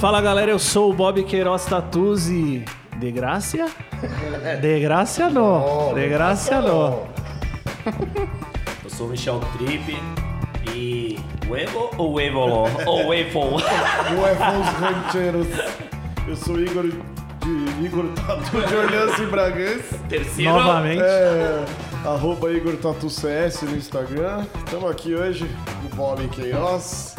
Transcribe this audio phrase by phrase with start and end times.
[0.00, 2.64] Fala galera, eu sou o Bob Queiroz Tatuz e.
[2.98, 3.66] De graça?
[4.60, 5.92] De graça não.
[5.92, 7.08] De graça não.
[8.84, 9.98] Eu sou o Michel Tripe
[10.72, 11.18] e.
[11.48, 12.70] Huevo ou Huevolo?
[12.86, 13.56] Ou Huevo?
[13.56, 15.48] Huevos Rancheros.
[16.28, 19.98] Eu sou Igor de Igor Tatu de Orleans e Bragança.
[20.08, 20.52] Terceiro.
[20.52, 21.02] Novamente.
[21.02, 21.64] É,
[22.04, 24.46] arroba Igor Tatu CS no Instagram.
[24.64, 25.50] Estamos aqui hoje,
[25.90, 27.17] o Bob Queiroz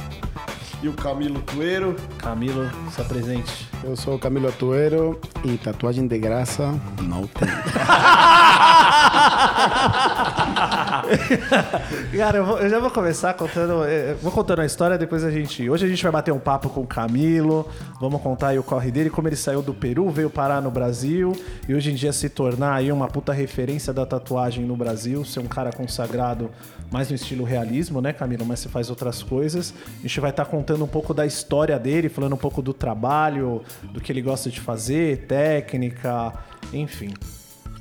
[0.81, 1.95] e o Camilo Tueiro.
[2.17, 3.67] Camilo, se apresente.
[3.83, 7.47] Eu sou o Camilo Atuero e tatuagem de graça não tem.
[12.17, 13.83] Cara, eu, vou- eu já vou começar contando.
[13.85, 15.69] eh, Vou contando a história, depois a gente.
[15.69, 17.67] Hoje a gente vai bater um papo com o Camilo.
[18.01, 21.31] Vamos contar aí o corre dele, como ele saiu do Peru, veio parar no Brasil
[21.67, 25.39] e hoje em dia se tornar aí uma puta referência da tatuagem no Brasil, ser
[25.39, 26.49] um cara consagrado
[26.91, 28.45] mais no estilo realismo, né, Camilo?
[28.45, 29.73] Mas você faz outras coisas.
[29.99, 33.63] A gente vai estar contando um pouco da história dele, falando um pouco do trabalho,
[33.93, 36.33] do que ele gosta de fazer, técnica,
[36.73, 37.13] enfim.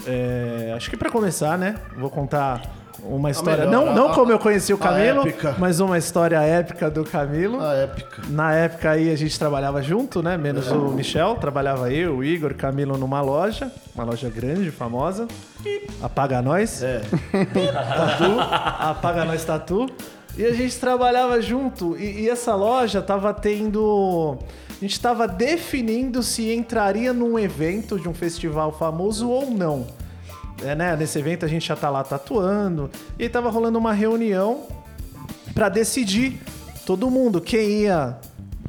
[0.07, 1.75] É, acho que pra começar, né?
[1.97, 2.78] Vou contar
[3.09, 3.67] uma história.
[3.67, 5.25] melhor, não, não a- como eu conheci o Camilo,
[5.59, 7.61] mas uma história épica do Camilo.
[7.61, 8.23] A épica.
[8.29, 10.37] Na época aí a gente trabalhava junto, né?
[10.37, 15.27] Menos o Michel, trabalhava eu, o Igor, Camilo numa loja, uma loja grande, famosa.
[16.03, 16.83] Apaga nós.
[16.83, 17.01] É.
[17.01, 18.41] Tatu.
[18.41, 19.87] Apaga nós Tatu.
[20.37, 21.97] E a gente trabalhava junto.
[21.99, 24.39] E, e essa loja tava tendo.
[24.71, 29.87] A gente tava definindo se entraria num evento de um festival famoso ou não.
[30.63, 30.97] É, né?
[30.97, 32.91] Nesse evento a gente já tá lá tatuando.
[33.19, 34.67] E aí tava rolando uma reunião
[35.55, 36.41] pra decidir
[36.85, 38.17] todo mundo quem ia.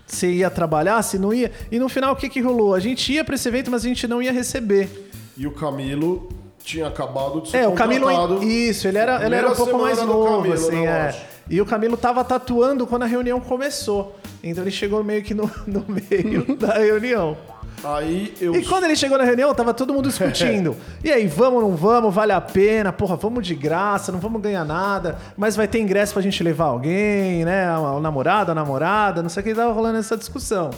[0.06, 1.52] Se ia trabalhar, se não ia.
[1.72, 2.74] E no final o que que rolou?
[2.74, 5.10] A gente ia pra esse evento, mas a gente não ia receber.
[5.38, 6.30] E o Camilo
[6.64, 8.08] tinha acabado de ser É, o Camilo.
[8.44, 11.26] Isso, ele era, ele era um pouco mais novo, Camilo assim, na é.
[11.50, 14.16] E o Camilo tava tatuando quando a reunião começou.
[14.44, 17.38] Então ele chegou meio que no, no meio da reunião.
[17.84, 18.56] Aí eu...
[18.56, 20.76] E quando ele chegou na reunião, tava todo mundo discutindo.
[21.04, 22.14] E aí, vamos ou não vamos?
[22.14, 22.92] Vale a pena?
[22.92, 25.18] Porra, vamos de graça, não vamos ganhar nada.
[25.38, 27.78] Mas vai ter ingresso pra gente levar alguém, né?
[27.78, 29.54] O namorado, a namorada, não sei o que.
[29.54, 30.72] Tava rolando essa discussão.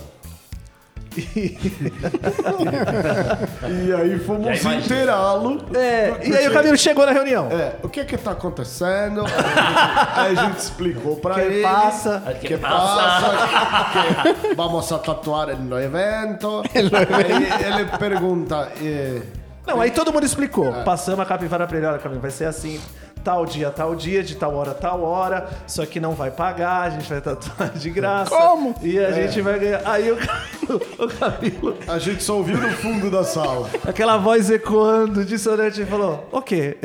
[3.69, 5.61] E aí fomos inteirá-lo.
[5.75, 7.49] É, e aí o Camilo chegou na reunião.
[7.51, 9.23] É, o que que tá acontecendo?
[10.15, 11.61] Aí a gente explicou pra Que ele.
[11.63, 12.21] passa.
[12.39, 13.29] Que que passa?
[13.29, 14.33] passa?
[14.33, 16.63] que vamos a tatuar no evento.
[16.73, 19.21] Aí ele pergunta, eh,
[19.65, 20.71] Não, aí todo mundo explicou.
[20.83, 22.79] Passamos a capivara pra ele, olha, Camilo, vai ser assim,
[23.23, 26.89] tal dia, tal dia, de tal hora, tal hora, só que não vai pagar, a
[26.89, 28.35] gente vai tatuar de graça.
[28.35, 28.75] Como?
[28.81, 29.81] E a gente vai ganhar.
[29.85, 33.69] Aí o Camilo, o Camilo, a gente só ouviu no fundo da sala.
[33.85, 36.77] aquela voz ecoando, dissonante, falou, o quê?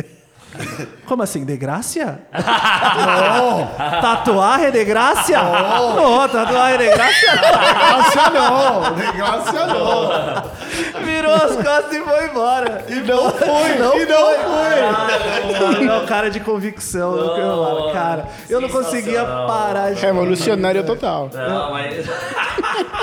[1.06, 2.21] Como assim, de graça?
[2.33, 3.67] Não!
[4.00, 5.33] Tatuar é de graça?
[5.33, 7.27] Não, tatuar é de graça?
[7.77, 11.05] Graça não, de graça não.
[11.05, 12.84] Virou as costas e foi embora.
[12.89, 15.84] E não foi, Não e não foi.
[15.87, 17.93] Não, o cara de convicção eu falo.
[17.93, 20.00] Cara, eu não conseguia parar de.
[20.00, 21.31] Revolucionário total.
[21.33, 22.06] Não, mas.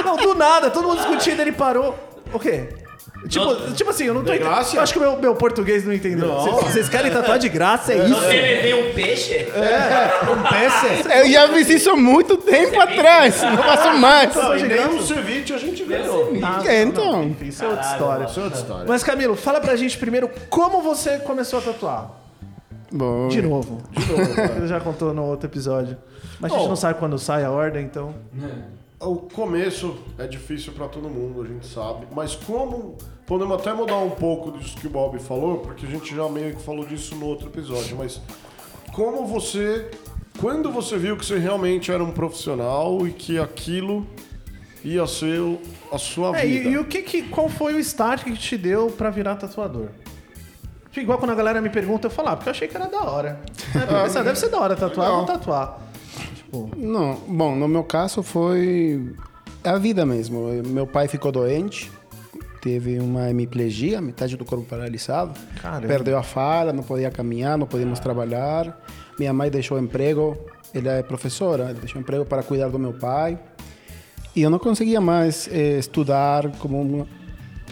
[0.03, 1.97] Não, do nada, todo mundo discutindo, ele parou.
[2.33, 2.67] O quê?
[3.27, 4.53] Tipo, tipo assim, eu não tô De entendendo.
[4.53, 4.75] graça?
[4.75, 6.27] Eu acho que o meu, meu português não entendeu.
[6.33, 8.15] Vocês, vocês querem tatuar de graça, é isso?
[8.19, 9.47] Você levei um peixe?
[10.29, 11.19] Um PC?
[11.19, 13.41] Eu já fiz isso há muito tempo atrás.
[13.41, 14.35] Não faço mais.
[14.35, 16.31] Não, e nem um ceviche a gente ganhou.
[16.43, 17.23] Ah, É, então.
[17.23, 18.25] Enfim, isso é outra história.
[18.25, 18.85] Isso é outra história.
[18.87, 22.11] Mas, Camilo, fala pra gente primeiro como você começou a tatuar.
[22.91, 23.81] Bom, De novo.
[23.91, 24.41] De novo.
[24.57, 25.97] Ele já contou no outro episódio.
[26.39, 28.13] Mas a gente não sabe quando sai a ordem, então.
[28.99, 32.05] O começo é difícil pra todo mundo, a gente sabe.
[32.15, 32.97] Mas como.
[33.25, 36.55] Podemos até mudar um pouco disso que o Bob falou, porque a gente já meio
[36.55, 37.95] que falou disso no outro episódio.
[37.97, 38.21] Mas
[38.91, 39.89] como você.
[40.39, 44.05] Quando você viu que você realmente era um profissional e que aquilo
[44.83, 45.39] ia ser
[45.91, 46.69] a sua É, vida?
[46.69, 49.89] e, e o que, que qual foi o start que te deu pra virar tatuador?
[50.89, 52.87] Tipo, Igual quando a galera me pergunta, eu falo, ah, porque eu achei que era
[52.87, 53.39] da hora.
[53.75, 55.79] É, eu pensei, ah, deve ser da hora tatuar, eu vou tatuar.
[56.35, 59.15] Tipo, Não, bom, no meu caso foi
[59.63, 60.47] a vida mesmo.
[60.65, 61.91] Meu pai ficou doente,
[62.63, 65.37] teve uma hemiplegia, metade do corpo paralisado.
[65.61, 65.85] Caramba.
[65.85, 68.81] Perdeu a fala, não podia caminhar, não podíamos trabalhar.
[69.19, 70.37] Minha mãe deixou o emprego,
[70.73, 73.37] ela é professora, deixou o emprego para cuidar do meu pai.
[74.33, 77.07] E eu não conseguia mais eh, estudar como uma,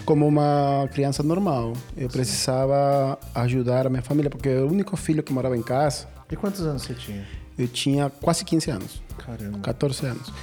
[0.03, 1.71] como uma criança normal.
[1.95, 5.63] Eu precisava ajudar a minha família, porque eu era o único filho que morava em
[5.63, 6.05] casa.
[6.29, 7.25] e quantos anos você tinha?
[7.57, 9.01] Eu tinha quase 15 anos.
[9.17, 9.59] Caramba.
[9.59, 10.33] 14 anos.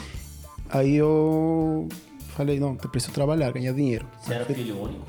[0.71, 1.89] Aí eu
[2.39, 4.07] falei, não, eu preciso trabalhar, ganhar dinheiro.
[4.23, 5.05] Você era filho único?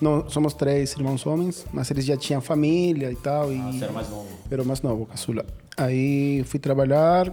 [0.00, 3.50] Não, somos três irmãos homens, mas eles já tinham família e tal.
[3.52, 4.28] E Você era mais novo.
[4.50, 5.46] eu era o mais novo, caçula.
[5.76, 7.32] Aí fui trabalhar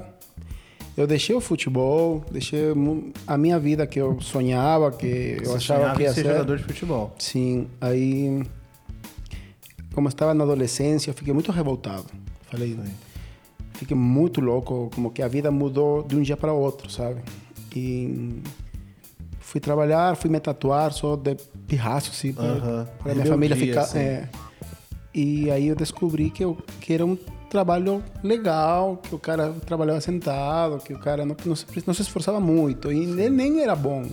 [0.98, 2.64] Eu deixei o futebol, deixei
[3.28, 6.32] a minha vida que eu sonhava, que eu Você achava sonhava que ia ser ser.
[6.34, 7.16] jogador de futebol.
[7.18, 8.44] Sim, aí,
[9.94, 12.06] como eu estava na adolescência, eu fiquei muito revoltado.
[12.50, 12.78] Falei,
[13.74, 17.22] fiquei muito louco, como que a vida mudou de um dia para outro, sabe?
[17.76, 18.42] E
[19.52, 21.36] fui trabalhar, fui me tatuar só de
[21.68, 22.88] pirraço, assim, para Aham.
[23.04, 23.82] para minha família Rebeldia, ficar.
[23.82, 24.00] assim.
[24.00, 24.30] é.
[25.14, 27.18] E aí eu descobri que, eu, que era um
[27.50, 32.02] trabalho legal, que o cara trabalhava sentado, que o cara não, não, se, não se
[32.02, 34.06] esforçava muito, e nem, nem era bom.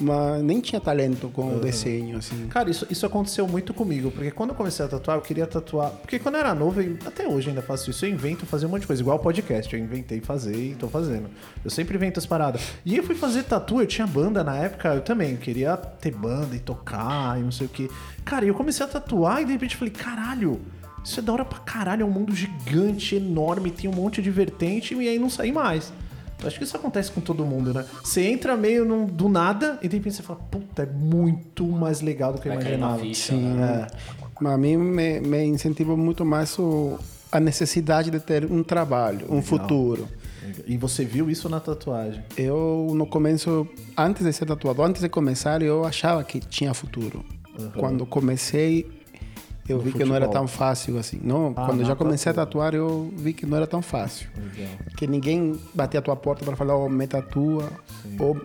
[0.00, 2.48] Mas nem tinha talento com o desenho, assim.
[2.48, 5.90] Cara, isso, isso aconteceu muito comigo, porque quando eu comecei a tatuar, eu queria tatuar.
[5.90, 8.70] Porque quando eu era novo, e até hoje ainda faço isso, eu invento fazer um
[8.70, 9.74] monte de coisa, igual podcast.
[9.74, 11.28] Eu inventei fazer e tô fazendo.
[11.64, 12.60] Eu sempre invento as paradas.
[12.84, 16.56] E eu fui fazer tatu, eu tinha banda na época, eu também queria ter banda
[16.56, 17.88] e tocar e não sei o que.
[18.24, 20.60] Cara, e eu comecei a tatuar e de repente falei, caralho.
[21.04, 24.30] Isso é da hora pra caralho, é um mundo gigante, enorme, tem um monte de
[24.30, 25.92] vertente e aí não saí mais.
[26.46, 27.84] Acho que isso acontece com todo mundo, né?
[28.02, 32.00] Você entra meio num- do nada e de repente você fala, puta, é muito mais
[32.00, 32.98] legal do que eu imaginava.
[32.98, 33.54] ficha, Sim.
[33.54, 33.86] né?
[34.40, 36.98] Mas a mim me, me incentivou muito mais o,
[37.30, 40.08] a necessidade de ter um trabalho, um futuro.
[40.66, 42.22] E você viu isso na tatuagem.
[42.36, 43.66] Eu, no começo,
[43.96, 47.24] antes de ser tatuador, antes de começar, eu achava que tinha futuro.
[47.78, 48.86] Quando comecei,
[49.68, 51.20] eu vi que não era tão fácil assim.
[51.22, 53.80] Não, Ah, quando eu na já comecei a tatuar, eu vi que não era tão
[53.82, 54.28] fácil.
[54.36, 54.72] Legal.
[54.96, 57.70] Que ninguém batia a tua porta para falar, oh, me tatua.
[58.18, 58.40] Ou,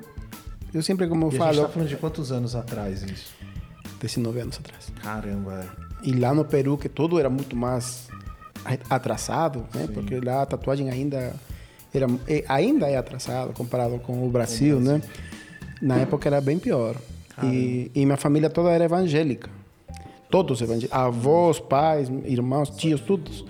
[0.74, 3.34] eu sempre, como eu E falo, tá falando de quantos anos atrás isso?
[4.02, 4.92] 19 anos atrás.
[5.02, 5.66] Caramba.
[6.04, 8.08] E lá no Peru, que tudo era muito mais
[8.90, 9.88] atrasado, né?
[9.94, 11.34] Porque lá a tatuagem ainda
[11.94, 15.02] era, é- ainda é atrasado comparado com o Brasil, né?
[15.82, 16.96] Na época era bem pior.
[17.44, 19.50] E, e minha família toda era evangélica.
[20.30, 20.96] Todos evangélicos.
[20.98, 23.46] Avós, pais, irmãos, tios, todos.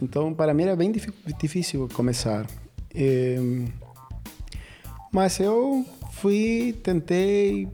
[0.00, 2.46] Então, para mim era bem difí- difícil começar.
[2.94, 3.38] Eh,
[5.12, 7.68] mas eu fui, tentei,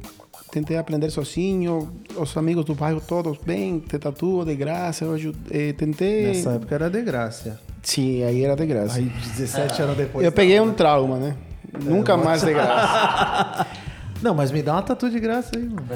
[0.50, 1.90] tentei aprender sozinho.
[2.16, 5.04] Os amigos do bairro todos, bem, te tatuo de graça.
[5.04, 5.16] Eu
[5.50, 6.26] eh, tentei.
[6.28, 7.60] Nessa época era de graça.
[7.82, 8.98] Sim, aí era de graça.
[8.98, 10.24] Aí 17 anos depois.
[10.24, 11.36] eu peguei um trauma, né?
[11.82, 13.66] Nunca mais de graça.
[14.22, 15.86] Não, mas me dá uma tatu de graça aí, mano.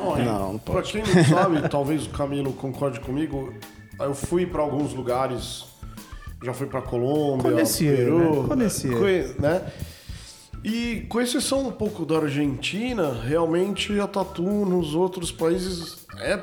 [0.00, 3.52] Olha, Não, não pra quem não sabe, talvez o Camilo concorde comigo,
[4.00, 5.64] eu fui pra alguns lugares,
[6.42, 8.48] já fui pra Colômbia, Conhecer, Peru, né?
[8.48, 8.98] Conhecer.
[8.98, 9.62] conhe- né?
[10.64, 16.42] E com exceção um pouco da Argentina, realmente a tatu nos outros países é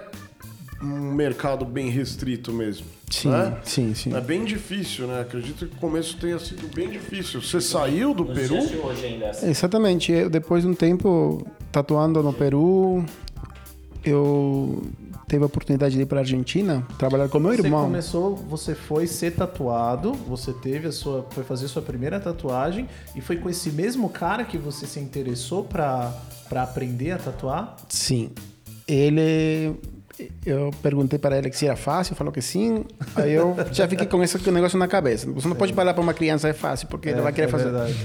[0.84, 2.86] um mercado bem restrito mesmo.
[3.10, 3.58] Sim, né?
[3.64, 4.14] sim, sim.
[4.16, 5.22] É bem difícil, né?
[5.22, 7.42] Acredito que o começo tenha sido bem difícil.
[7.42, 8.56] Você saiu do Nos Peru?
[8.86, 9.50] hoje ainda é assim.
[9.50, 10.12] Exatamente.
[10.12, 13.06] Eu, depois de um tempo tatuando no Peru,
[14.04, 14.84] eu
[15.30, 17.86] tive a oportunidade de ir para a Argentina trabalhar com meu Você irmão.
[17.86, 23.22] começou, você foi ser tatuado, você teve a sua, foi fazer sua primeira tatuagem e
[23.22, 26.14] foi com esse mesmo cara que você se interessou pra,
[26.50, 27.78] pra aprender a tatuar?
[27.90, 28.32] Sim.
[28.88, 29.76] Ele.
[30.46, 32.86] Eu perguntei para ele se era fácil, falou que sim.
[33.16, 35.30] Aí eu já fiquei com esse negócio na cabeça.
[35.32, 37.72] Você não pode falar para uma criança é fácil, porque ele vai querer é fazer.
[37.72, 37.96] verdade.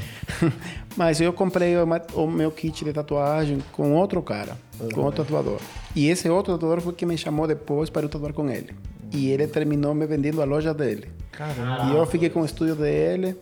[0.96, 1.74] Mas eu comprei
[2.14, 4.56] o meu kit de tatuagem com outro cara,
[4.94, 5.60] com outro tatuador.
[5.94, 8.74] E esse outro tatuador foi que me chamou depois para eu tatuar com ele.
[9.12, 11.08] E ele terminou me vendendo a loja dele.
[11.32, 11.92] Caramba.
[11.92, 13.36] E eu fiquei com o estúdio dele,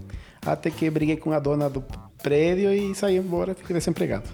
[0.45, 1.83] até que briguei com a dona do
[2.27, 4.25] prédio e saí embora, fiquei desempregado.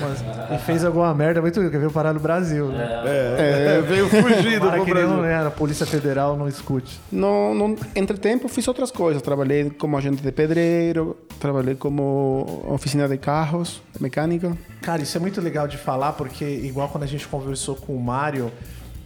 [0.00, 3.04] Mas, e fez alguma merda muito que veio parar no Brasil, né?
[3.06, 5.08] É, veio fugido pro ele Brasil.
[5.08, 6.98] não era, a Polícia Federal não escute.
[7.12, 9.22] No, no entretempo fiz outras coisas.
[9.22, 14.58] Trabalhei como agente de pedreiro, trabalhei como oficina de carros, mecânica.
[14.82, 18.02] Cara, isso é muito legal de falar, porque igual quando a gente conversou com o
[18.02, 18.50] Mário,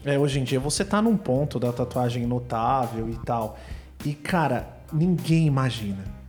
[0.02, 3.58] é, hoje em dia você tá num ponto da tatuagem notável e tal.
[4.02, 6.19] E, cara, ninguém imagina.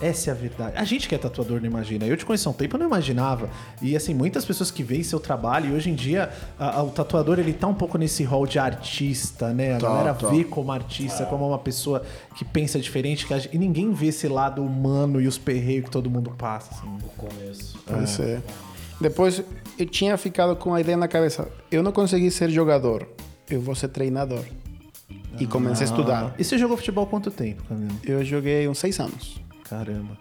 [0.00, 0.72] Essa é a verdade.
[0.76, 2.06] A gente que é tatuador não imagina.
[2.06, 3.50] Eu te conheço há um tempo, eu não imaginava.
[3.82, 6.90] E assim, muitas pessoas que veem seu trabalho, e hoje em dia a- a- o
[6.90, 9.74] tatuador ele tá um pouco nesse rol de artista, né?
[9.74, 10.28] A Tá, galera tá.
[10.28, 12.02] vê como artista, como uma pessoa
[12.34, 16.08] que pensa diferente, que e ninguém vê esse lado humano e os perreios que todo
[16.10, 16.74] mundo passa.
[16.74, 16.86] assim.
[16.88, 17.78] No começo.
[17.86, 18.40] Pois é.
[19.00, 19.42] Depois
[19.78, 23.06] eu tinha ficado com a ideia na cabeça: eu não consegui ser jogador,
[23.50, 24.44] eu vou ser treinador.
[25.38, 26.34] E comecei a estudar.
[26.38, 27.92] E você jogou futebol há quanto tempo, Camilo?
[28.04, 29.40] Eu joguei uns seis anos.
[29.70, 30.18] Caramba.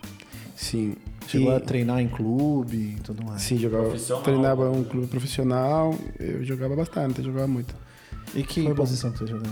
[0.56, 0.96] Sim.
[1.28, 3.42] Chegou E- a treinar em clube e tudo mais.
[3.42, 5.96] Sim, jogava, Profissional, treinava um clube profissional.
[6.20, 7.76] Eu jogava bastante, jogava muito.
[8.36, 8.76] E que Foi bom.
[8.76, 9.52] posição que você jogou?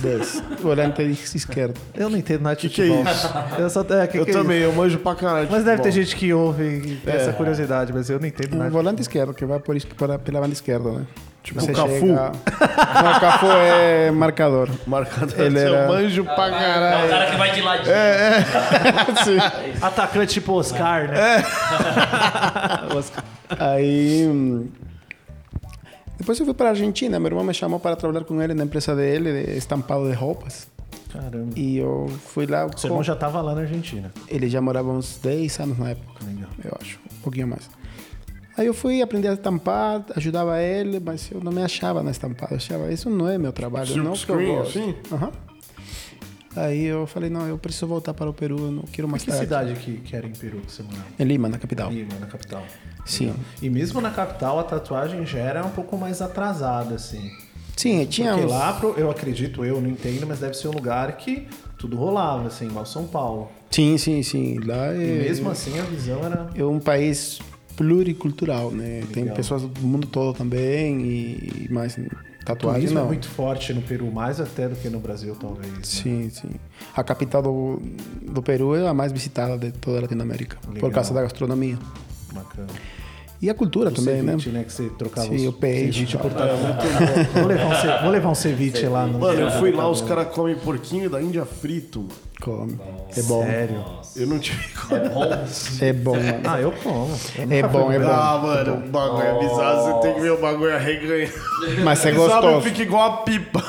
[0.00, 0.42] 10.
[0.62, 1.78] Volante esquerdo.
[1.94, 3.12] Eu não entendo nada de Que que é futebol.
[3.12, 3.28] isso?
[3.58, 5.48] Eu, só, é, que Eu que é também, eu manjo pra caralho.
[5.50, 6.04] Mas deve ter futebol.
[6.04, 8.70] gente que ouve e tem essa curiosidade, mas eu não entendo Um nada.
[8.70, 11.06] volante esquerdo, que vai por, para, pela banda esquerda, né?
[11.44, 11.88] Tipo o Cafu.
[12.00, 12.32] chega-
[13.02, 14.70] Não, o Cafu é marcador.
[14.86, 15.38] Marcador.
[15.40, 17.08] Ele Seu era- manjo pra É o caralho.
[17.10, 17.94] cara que vai de ladinho.
[19.24, 19.38] Sim.
[19.82, 21.44] Atacante tipo Oscar, né?
[22.96, 23.24] Oscar.
[23.58, 24.26] Aí.
[24.26, 24.68] hum,
[26.18, 27.18] Depois eu fui para a Argentina.
[27.20, 30.66] Meu irmão me chamou para trabalhar com ele na empresa dele de estampado de roupas.
[31.12, 31.52] Caramba.
[31.56, 32.66] E eu fui lá.
[32.76, 34.10] Seu irmão já tava lá na Argentina.
[34.28, 36.48] Ele já morava uns 10 anos na época, Legal.
[36.64, 36.98] eu acho.
[37.18, 37.68] Um pouquinho mais.
[38.56, 42.52] Aí eu fui aprender a estampar, ajudava ele, mas eu não me achava na estampada.
[42.52, 44.78] Eu achava, isso não é meu trabalho, Silk não que eu screen, gosto.
[44.78, 44.94] assim?
[45.12, 45.32] Aham.
[46.56, 49.32] Aí eu falei, não, eu preciso voltar para o Peru, eu não quero mais Que
[49.32, 51.04] cidade que, que era em Peru que você morava?
[51.18, 51.90] Em Lima, na capital.
[51.90, 52.64] Lima, na capital.
[53.04, 53.34] Sim.
[53.60, 57.28] E mesmo na capital, a tatuagem já era um pouco mais atrasada, assim.
[57.76, 58.50] Sim, tinha Porque uns...
[58.52, 62.46] lá, pro- eu acredito, eu não entendo, mas deve ser um lugar que tudo rolava,
[62.46, 63.50] assim, igual São Paulo.
[63.72, 64.60] Sim, sim, sim.
[64.64, 66.48] Lá E é, mesmo assim a visão era.
[66.54, 67.40] é um país
[67.76, 69.02] pluricultural, né?
[69.12, 69.36] Tem Legal.
[69.36, 71.98] pessoas do mundo todo também e mais
[72.44, 73.06] tatuagem turismo não.
[73.06, 75.72] é muito forte no Peru, mais até do que no Brasil, talvez.
[75.72, 75.78] né?
[75.82, 76.50] Sim, sim.
[76.94, 77.82] A capital do,
[78.22, 80.80] do Peru é a mais visitada de toda a Latinoamérica, Legal.
[80.80, 81.78] por causa da gastronomia.
[82.32, 82.68] Bacana.
[83.44, 84.32] E a cultura O também, né?
[84.32, 84.64] ceviche, né?
[84.64, 85.92] Que você trocava Sim, os o peixe.
[85.92, 86.30] ceviche por
[87.34, 89.18] vou, levar um ce- vou levar um ceviche lá no.
[89.18, 92.10] Mano, eu fui lá, os caras comem porquinho da Índia frito, mano.
[92.40, 92.78] Come.
[93.16, 93.42] É bom.
[93.44, 93.84] Sério.
[94.16, 94.58] Eu não tive
[94.94, 95.24] É bom.
[95.80, 96.40] É bom, mano.
[96.44, 97.14] Ah, eu como.
[97.36, 98.10] Eu É bom, é bom.
[98.10, 99.82] Ah, mano, o bagulho é bizarro.
[99.94, 101.32] Você tem que ver o bagulho arreganhando.
[101.84, 102.60] Mas você é Sabe, gostoso.
[102.62, 103.62] fica igual a pipa.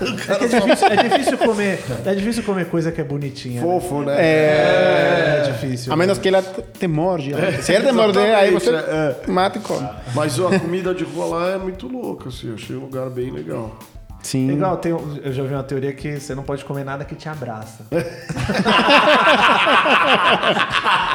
[0.00, 1.84] É, é, difícil, é difícil comer.
[2.04, 3.62] É difícil comer coisa que é bonitinha.
[3.62, 3.66] né?
[3.66, 4.16] Fofo, né?
[4.18, 5.92] É, difícil.
[5.92, 7.32] A menos que ela te te morde.
[7.32, 7.52] né?
[7.62, 8.70] Se ele te morder, aí você
[9.26, 9.88] mata e come.
[10.14, 12.48] Mas a comida de rua lá é muito louca, assim.
[12.48, 13.76] Eu achei um lugar bem legal.
[14.26, 14.50] Sim.
[14.50, 17.14] Igual, tem, um- eu já vi uma teoria que você não pode comer nada que
[17.14, 17.84] te abraça.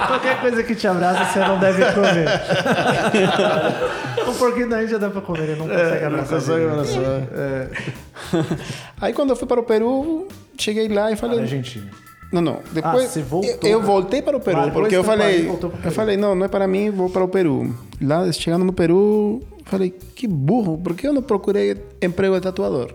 [0.08, 2.28] Qualquer coisa que te abraça, você não deve comer.
[4.28, 6.40] o porquinho da Índia dá pra comer, ele não consegue Não abraçar.
[6.40, 6.72] consegue ninguém.
[6.72, 7.70] abraçar.
[9.02, 10.28] Aí quando eu fui para o Peru,
[10.58, 11.40] cheguei lá e falei...
[11.40, 11.88] Argentina.
[12.32, 12.60] Não, não.
[12.72, 13.50] Depois Ah, você voltou.
[13.62, 15.92] Eu, eu voltei para o Peru, Largou porque eu falei, pro eu Peru.
[15.94, 17.76] falei, não, não é para mim, vou para o Peru.
[18.02, 22.90] Lá chegando no Peru, falei, que burro, por que eu não procurei emprego de tatuador?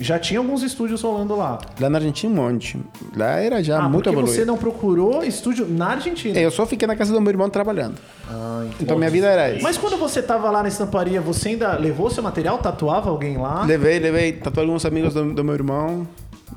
[0.00, 1.58] Já tinha alguns estúdios rolando lá.
[1.80, 2.78] Lá na Argentina um monte.
[3.16, 4.32] Lá era já Ah, muito evoluído.
[4.34, 6.38] você não procurou estúdio na Argentina.
[6.38, 7.96] Eu só fiquei na casa do meu irmão trabalhando.
[8.28, 8.76] Ah, entendi.
[8.84, 9.62] Então minha vida era isso.
[9.62, 12.58] Mas quando você tava lá na estamparia, você ainda levou seu material?
[12.58, 13.64] Tatuava alguém lá?
[13.64, 16.06] Levei, levei, tatuei alguns amigos do, do meu irmão,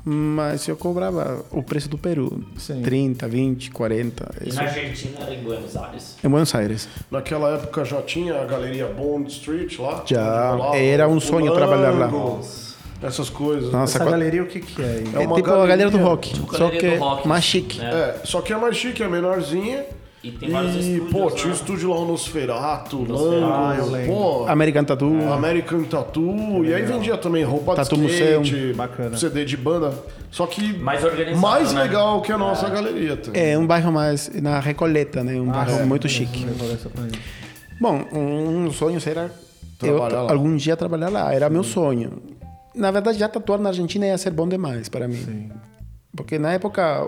[0.04, 2.42] mas eu cobrava o preço do Peru.
[2.56, 2.82] Sim.
[2.82, 4.34] 30, 20, 40.
[4.44, 4.56] E Isso.
[4.56, 6.16] na Argentina era em Buenos Aires.
[6.24, 6.88] Em Buenos Aires.
[7.10, 10.02] Naquela época já tinha a galeria Bond Street lá.
[10.06, 10.50] Já.
[10.52, 12.06] rolava Era um sonho trabalhar lá.
[12.06, 12.40] Lango,
[13.02, 13.72] Essas coisas.
[13.72, 15.02] Nossa, Essa qual- galeria, o que que é?
[15.14, 17.44] É É uma tipo a galera do rock, tipo só galeria que do rock, mais
[17.44, 17.78] chique.
[17.78, 17.90] né?
[17.92, 19.84] É, só que é mais chique, é menorzinha.
[20.24, 21.10] E tem vários E, estúdios.
[21.10, 21.30] pô, né?
[21.34, 24.14] tinha um estúdio lá, o Nosferatu, Nosferatu, ah, eu Lango, lembro.
[24.14, 25.32] pô, American Tattoo.
[25.32, 26.64] American Tattoo.
[26.64, 28.72] E aí vendia também roupa Tatu de skate.
[28.72, 29.16] Bacana.
[29.16, 29.92] CD de banda.
[30.30, 31.82] Só que Mais organizado, mais né?
[31.82, 33.16] legal que a nossa galeria.
[33.16, 33.32] Tá?
[33.34, 35.34] É um bairro mais na Recoleta, né?
[35.40, 36.46] Um bairro é, muito é, chique.
[37.80, 39.28] Bom, um dos sonhos era
[39.76, 40.32] Trabalhar eu, lá.
[40.32, 41.34] algum dia trabalhar lá.
[41.34, 42.12] Era meu sonho.
[42.74, 45.16] Na verdade, já tatuar na Argentina ia ser bom demais para mim.
[45.24, 45.50] Sim.
[46.16, 47.06] Porque na época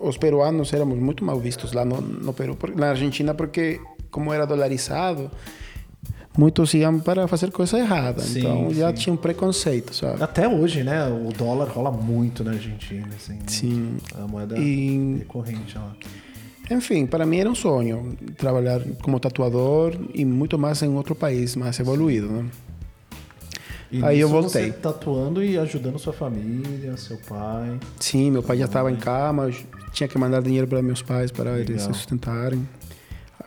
[0.00, 4.46] os peruanos éramos muito mal vistos lá no, no Peru, na Argentina, porque como era
[4.46, 5.30] dolarizado,
[6.36, 8.22] muitos iam para fazer coisa errada.
[8.22, 8.94] Sim, então já sim.
[8.94, 10.22] tinha um preconceito, sabe?
[10.22, 11.06] Até hoje, né?
[11.08, 13.38] O dólar rola muito na Argentina, assim.
[13.46, 13.96] Sim.
[14.16, 15.94] A moeda E- recorrente lá.
[16.70, 21.56] Enfim, para mim era um sonho trabalhar como tatuador e muito mais em outro país
[21.56, 22.44] mais evoluído, né?
[23.90, 24.66] E Aí eu voltei.
[24.66, 27.78] Você tatuando e ajudando sua família, seu pai.
[27.98, 29.50] Sim, meu pai já estava em cama,
[29.92, 32.68] tinha que mandar dinheiro para meus pais para eles se sustentarem,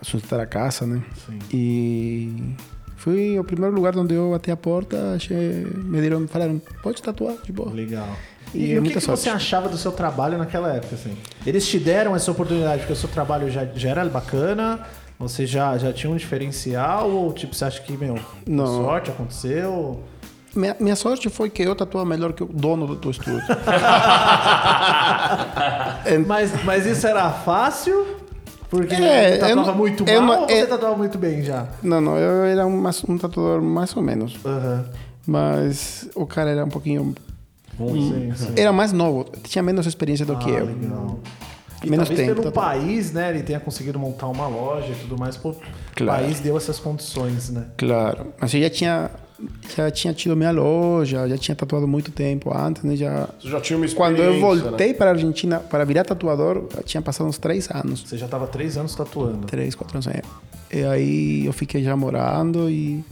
[0.02, 1.04] sustentar a casa, né?
[1.28, 1.40] Sim.
[1.54, 2.56] E
[2.98, 7.36] foi o primeiro lugar onde eu bati a porta, achei, me deram, falaram, pode tatuar,
[7.44, 7.72] de boa.
[7.72, 8.10] Legal.
[8.54, 11.16] E E, é o que, que você achava do seu trabalho naquela época, assim?
[11.46, 14.80] Eles te deram essa oportunidade porque o seu trabalho já, já era bacana?
[15.18, 17.10] Você já, já tinha um diferencial?
[17.12, 18.66] Ou, tipo, você acha que, meu, Não.
[18.84, 20.04] sorte aconteceu?
[20.56, 23.42] Minha, minha sorte foi que eu tatuava melhor que o dono do, do estúdio.
[26.28, 28.18] Mas, mas isso era fácil?
[28.70, 31.42] Porque É, tatuava eu não- muito eu mal não- ou você é- tatuava muito bem
[31.44, 31.68] já?
[31.84, 34.38] não, não, eu era um, um tatuador mais ou menos.
[34.46, 34.86] Aham.
[35.28, 37.14] Mas o cara era um pouquinho...
[37.78, 38.54] Sim, sim.
[38.58, 40.66] Era mais novo, tinha menos experiência do que Ah, eu.
[40.66, 41.20] legal.
[41.84, 42.42] E Menos talvez tempo.
[42.42, 42.76] pelo tatuar.
[42.78, 45.56] país, né, ele tenha conseguido montar uma loja e tudo mais, pô,
[45.96, 46.22] Claro.
[46.22, 47.66] o país deu essas condições, né?
[47.78, 49.10] Claro, mas eu já tinha
[49.76, 52.96] já tinha tido minha loja, já tinha tatuado muito tempo antes, né?
[52.96, 54.94] Já Você já tinha uma quando eu voltei né?
[54.94, 58.48] para a Argentina para virar tatuador, já tinha passado uns três anos, Você já tava
[58.48, 59.48] três anos tatuando.
[59.48, 60.08] três, quatro anos.
[60.08, 60.22] é.
[60.74, 63.04] E aí eu fiquei já morando e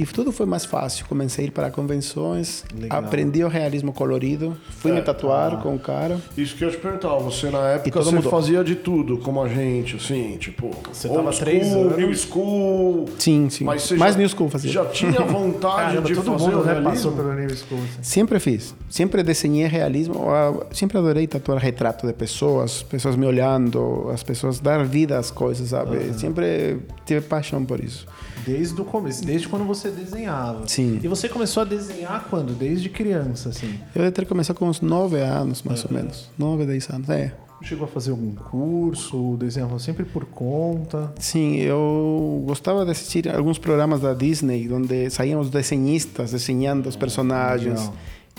[0.00, 1.04] E tudo foi mais fácil.
[1.08, 3.00] Comecei a ir para convenções, Legal.
[3.00, 6.20] aprendi o realismo colorido, fui me tatuar com o cara.
[6.36, 8.30] Isso que eu ia te perguntar, você na época você mudou.
[8.30, 10.70] fazia de tudo, como a gente, assim, tipo.
[10.92, 11.96] Você tava três school, anos.
[11.96, 13.08] New school.
[13.18, 13.64] Sim, sim.
[13.64, 14.70] Mas você Mais já, new school fazia.
[14.70, 16.90] Já tinha vontade Caramba, de todo fazer mundo o né, realismo?
[16.90, 17.78] passou pelo New School.
[17.80, 18.02] assim.
[18.02, 18.74] Sempre fiz.
[18.88, 20.30] Sempre desenhei realismo.
[20.30, 25.30] Ah, Sempre adorei tatuar retrato de pessoas, pessoas me olhando, as pessoas dar vida às
[25.30, 26.12] coisas, sabe?
[26.14, 28.06] Sempre tive paixão por isso.
[28.48, 30.66] Desde o começo, desde quando você desenhava.
[30.66, 30.98] Sim.
[31.02, 32.54] E você começou a desenhar quando?
[32.54, 33.78] Desde criança, assim.
[33.94, 36.30] Eu devo ter começado com uns 9 anos, mais ou menos.
[36.38, 37.34] 9, 10 anos, é.
[37.60, 41.12] Chegou a fazer algum curso, desenhava sempre por conta.
[41.18, 46.96] Sim, eu gostava de assistir alguns programas da Disney, onde saíam os desenhistas desenhando os
[46.96, 47.80] personagens.
[47.80, 47.94] legal.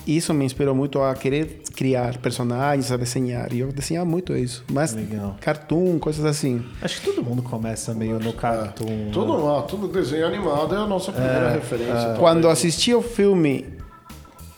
[0.07, 3.53] Isso me inspirou muito a querer criar personagens, a desenhar.
[3.53, 4.63] E eu desenhava muito isso.
[4.71, 5.35] Mas Legal.
[5.39, 6.65] cartoon, coisas assim.
[6.81, 9.11] Acho que todo mundo começa meio no cartoon.
[9.11, 11.93] Tudo lá, tudo desenho animado é a nossa primeira referência.
[11.93, 12.19] talvez.
[12.19, 13.65] Quando assisti o filme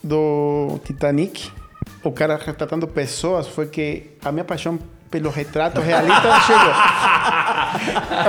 [0.03, 1.51] do Titanic,
[2.03, 4.79] o cara retratando pessoas, foi que a minha paixão
[5.10, 6.74] pelo retrato realista chegou.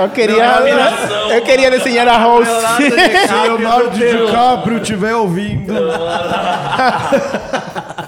[0.01, 0.43] Eu queria,
[1.35, 2.49] eu queria desenhar a Rose.
[2.77, 3.89] Se Leonardo
[4.27, 5.73] DiCaprio estiver ouvindo.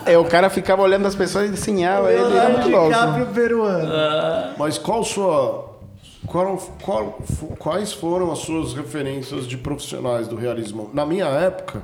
[0.05, 2.89] É, o cara ficava olhando as pessoas e desenhava ele, era muito louco.
[2.89, 3.89] DiCaprio peruano.
[4.57, 5.73] Mas qual sua.
[6.27, 7.19] qual- qual-
[7.59, 10.89] quais foram as suas referências de profissionais do realismo?
[10.93, 11.81] Na minha época,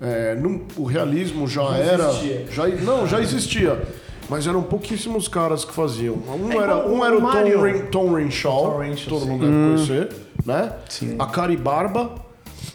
[0.00, 2.10] é, não- o realismo já, era.
[2.50, 3.82] Já, não, já existia.
[4.28, 6.14] Mas eram pouquíssimos caras que faziam.
[6.14, 7.62] Um É era, um o era o Tom.
[7.62, 9.30] Ren, Tom Renshaw, todo sim.
[9.30, 10.72] mundo deve conhecer, né?
[11.18, 12.24] A Cari Barba.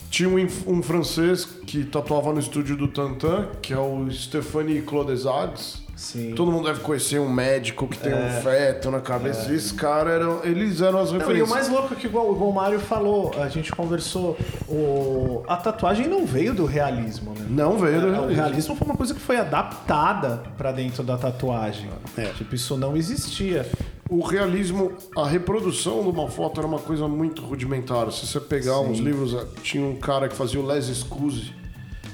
[0.10, 5.84] Tinha um, um francês que tatuava no estúdio do Tantan, que é o Stéphane Clodesades.
[6.00, 6.34] Sim.
[6.34, 9.52] Todo mundo deve conhecer um médico que tem um feto na cabeça.
[9.54, 11.50] Esse cara eram, eles eram as Não, e o referências.
[11.50, 14.38] mais louco é que, igual, igual o Mário falou, a gente conversou,
[14.70, 15.44] o...
[15.46, 17.46] a tatuagem não veio do realismo, né?
[17.50, 18.36] Não veio do É, O realismo.
[18.44, 21.90] realismo foi uma coisa que foi adaptada pra dentro da tatuagem.
[22.38, 23.70] Tipo, isso não existia.
[24.10, 28.10] O realismo, a reprodução de uma foto era uma coisa muito rudimentar.
[28.14, 31.54] Se você pegar uns livros, eh, tinha um cara que fazia o Les Scuse,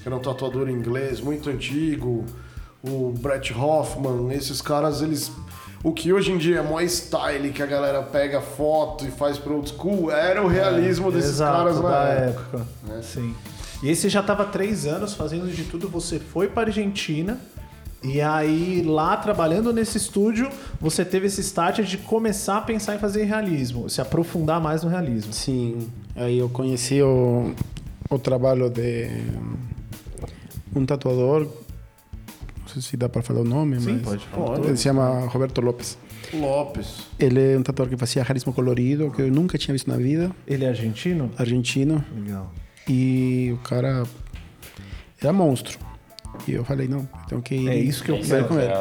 [0.01, 2.25] que era um tatuador inglês muito antigo,
[2.89, 5.32] o Brett Hoffman, esses caras, eles.
[5.84, 9.38] O que hoje em dia é mó style, que a galera pega foto e faz
[9.38, 12.58] pro old school, era o realismo desses Exato, caras na da época.
[12.58, 13.04] época.
[13.04, 13.36] Sim.
[13.84, 17.38] E aí você já tava três anos fazendo de tudo, você foi pra Argentina.
[18.04, 23.00] E aí, lá trabalhando nesse estúdio, você teve esse start de começar a pensar em
[23.00, 25.34] fazer realismo, se aprofundar mais no realismo.
[25.34, 27.54] Sim, aí eu conheci o,
[28.10, 29.10] o trabalho de
[30.76, 31.48] um tatuador,
[32.81, 34.59] sei se dá para falar o nome, Sim, mas pode falar.
[34.59, 35.97] ele se chama Roberto Lopes.
[36.33, 37.07] Lopes.
[37.19, 40.31] Ele é um tatuador que fazia realismo colorido, que eu nunca tinha visto na vida,
[40.47, 41.31] Ele é argentino?
[41.38, 42.51] argentino, Legal.
[42.88, 44.03] e o cara
[45.21, 45.77] era monstro.
[46.47, 48.45] E eu falei, não, tenho que ir É isso que eu quero.
[48.47, 48.73] com ele.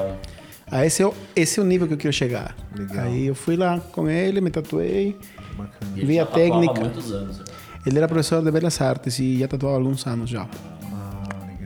[0.66, 2.57] Ah, esse, é o, esse é o nível que eu quero chegar.
[2.76, 3.04] Legal.
[3.04, 5.16] Aí eu fui lá com ele, me tatuei,
[5.57, 5.92] Bacana.
[5.94, 6.80] Vi a técnica.
[6.80, 7.38] há muitos anos.
[7.38, 7.44] né?
[7.87, 10.48] Ele era professor de Belas Artes e já tatuava há alguns anos já.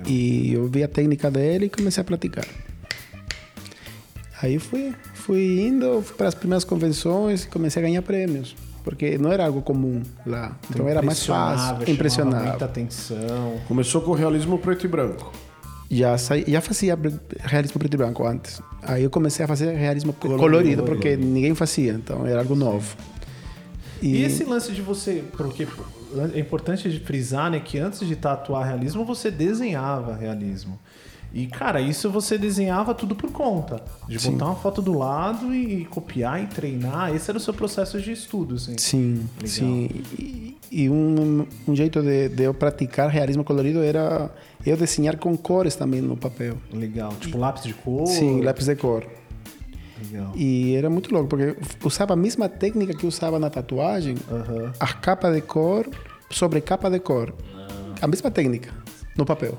[0.08, 2.46] E eu vi a técnica dele e comecei a praticar.
[4.40, 8.56] Aí fui, fui indo, fui para as primeiras convenções e comecei a ganhar prêmios.
[8.84, 10.56] Porque não era algo comum lá.
[10.70, 12.64] Então era mais fácil, chamava Muita impressionava.
[12.64, 13.60] atenção.
[13.66, 15.30] Começou com realismo preto e branco.
[15.90, 16.98] Já, saí, já fazia
[17.40, 18.62] realismo preto e branco antes.
[18.82, 21.92] Aí eu comecei a fazer realismo colorido, porque ninguém fazia.
[21.92, 22.96] Então era algo novo.
[24.02, 25.24] E, esse lance de você.
[25.32, 25.66] Porque
[26.34, 27.60] é importante de frisar, né?
[27.60, 30.78] Que antes de tatuar realismo, você desenhava realismo.
[31.32, 33.82] E, cara, isso você desenhava tudo por conta.
[34.08, 37.14] De botar uma foto do lado e, copiar e treinar.
[37.14, 38.78] Esse era o seu processo de estudo, assim.
[38.78, 39.48] Sim, Legal.
[39.48, 39.90] sim.
[40.18, 44.30] E, e um, um jeito de, de eu praticar realismo colorido era
[44.64, 46.56] eu desenhar com cores também no papel.
[46.72, 47.12] Legal.
[47.20, 48.06] Tipo lápis de cor.
[48.06, 49.06] Sim, lápis de cor.
[50.04, 50.32] Legal.
[50.36, 54.16] E era muito louco, porque usava a mesma técnica que usava na tatuagem,
[54.78, 55.88] a capa de cor
[56.30, 57.34] sobre capa de cor.
[58.00, 58.70] A mesma técnica
[59.16, 59.58] no papel.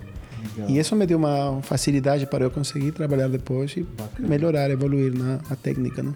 [0.55, 0.69] Legal.
[0.69, 3.85] E isso me deu uma facilidade para eu conseguir trabalhar depois e
[4.17, 6.13] melhorar, evoluir na, na técnica, né?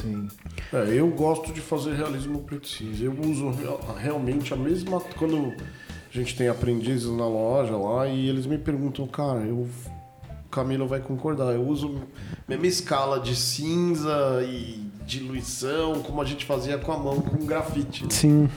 [0.00, 0.28] Sim.
[0.72, 3.04] É, eu gosto de fazer realismo cinza.
[3.04, 5.00] Eu uso real- realmente a mesma.
[5.18, 9.66] Quando a gente tem aprendizes na loja lá e eles me perguntam, cara, eu.
[10.56, 11.52] Camilo vai concordar.
[11.54, 11.94] Eu uso
[12.30, 17.44] a mesma escala de cinza e diluição, como a gente fazia com a mão, com
[17.44, 18.04] grafite.
[18.04, 18.08] né?
[18.10, 18.48] Sim,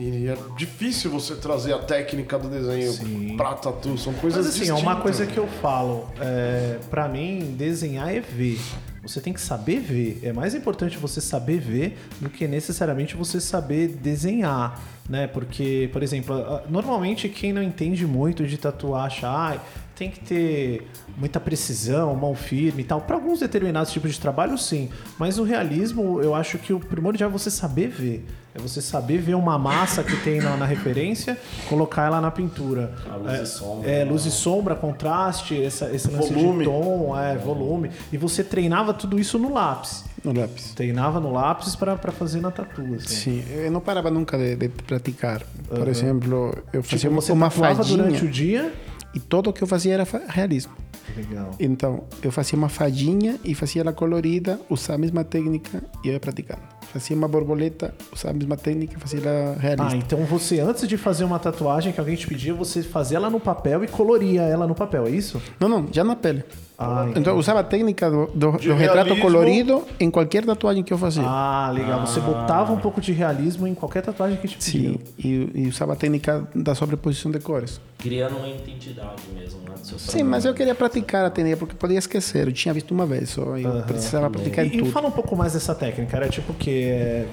[0.00, 3.36] E é difícil você trazer a técnica do desenho Sim.
[3.36, 3.96] pra tatu.
[3.98, 5.02] São coisas Mas assim, é uma distintas.
[5.02, 6.08] coisa que eu falo.
[6.18, 8.58] É, para mim, desenhar é ver.
[9.02, 10.20] Você tem que saber ver.
[10.24, 15.26] É mais importante você saber ver do que necessariamente você saber desenhar, né?
[15.26, 16.34] Porque, por exemplo,
[16.70, 19.58] normalmente quem não entende muito de tatuagem, ah,
[19.96, 23.00] tem que ter muita precisão, mão firme e tal.
[23.00, 24.88] Para alguns determinados tipos de trabalho, sim.
[25.18, 28.26] Mas o realismo, eu acho que o primordial é você saber ver.
[28.56, 31.36] É você saber ver uma massa que tem na, na referência,
[31.68, 32.94] colocar ela na pintura.
[33.10, 34.10] A luz é, e sombra, É, né?
[34.10, 36.58] luz e sombra, contraste, essa, esse lance Volume.
[36.64, 37.90] de tom, é, volume.
[38.12, 40.04] E você treinava tudo isso no lápis.
[40.22, 40.72] No lápis.
[40.72, 42.82] Treinava no lápis para fazer na tatu.
[42.94, 43.42] Assim.
[43.42, 45.42] Sim, eu não parava nunca de, de praticar.
[45.68, 48.72] Por exemplo, eu fazia Tipo, uma, você uma fadinha durante o dia.
[49.14, 50.72] E tudo que eu fazia era realismo.
[51.16, 51.50] Legal.
[51.60, 56.14] Então, eu fazia uma fadinha e fazia ela colorida, usava a mesma técnica e eu
[56.14, 56.73] ia praticando.
[56.94, 59.94] Fazia uma borboleta, usava a mesma técnica e fazia ela realista.
[59.94, 63.28] Ah, então você, antes de fazer uma tatuagem que alguém te pedia, você fazia ela
[63.28, 65.42] no papel e coloria ela no papel, é isso?
[65.58, 66.44] Não, não, já na pele.
[66.78, 70.92] Ah, então, eu usava a técnica do, do, do retrato colorido em qualquer tatuagem que
[70.92, 71.22] eu fazia.
[71.24, 72.04] Ah, legal.
[72.04, 74.94] Você botava um pouco de realismo em qualquer tatuagem que te pediam.
[74.94, 77.80] Sim, e, e usava a técnica da sobreposição de cores.
[77.98, 79.74] Criando uma identidade mesmo, né?
[79.78, 80.30] Do seu Sim, trabalho.
[80.30, 82.48] mas eu queria praticar a técnica porque podia esquecer.
[82.48, 84.90] Eu tinha visto uma vez só, e eu precisava praticar em E, e tudo.
[84.90, 86.16] fala um pouco mais dessa técnica.
[86.16, 87.28] Era tipo que é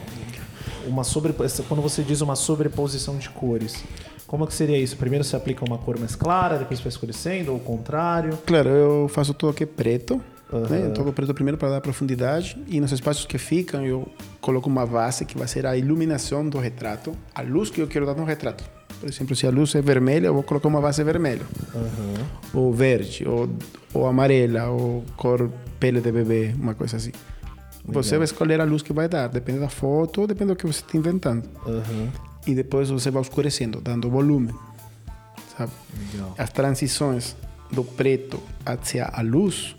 [0.87, 3.83] uma sobre quando você diz uma sobreposição de cores.
[4.27, 4.95] Como que seria isso?
[4.95, 8.37] Primeiro você aplica uma cor mais clara, depois vai escurecendo, ou o contrário.
[8.45, 10.21] Claro, eu faço tudo é preto,
[10.69, 10.91] né?
[10.93, 14.07] Todo preto primeiro para dar profundidade e nos espaços que ficam eu
[14.39, 18.05] coloco uma base que vai ser a iluminação do retrato, a luz que eu quero
[18.05, 18.63] dar no retrato.
[18.99, 21.41] Por exemplo, se a luz é vermelha, eu vou colocar uma base vermelha,
[22.53, 23.49] ou verde, ou,
[23.93, 27.11] ou amarela, ou cor pele de bebê, uma coisa assim.
[27.85, 30.81] Você vai escolher a luz que vai dar, depende da foto, depende do que você
[30.81, 31.47] está inventando.
[32.45, 34.53] E depois você vai escurecendo, dando volume,
[35.57, 35.71] sabe?
[36.13, 36.33] Legal.
[36.37, 37.35] As transições
[37.71, 39.75] do preto hacia a luz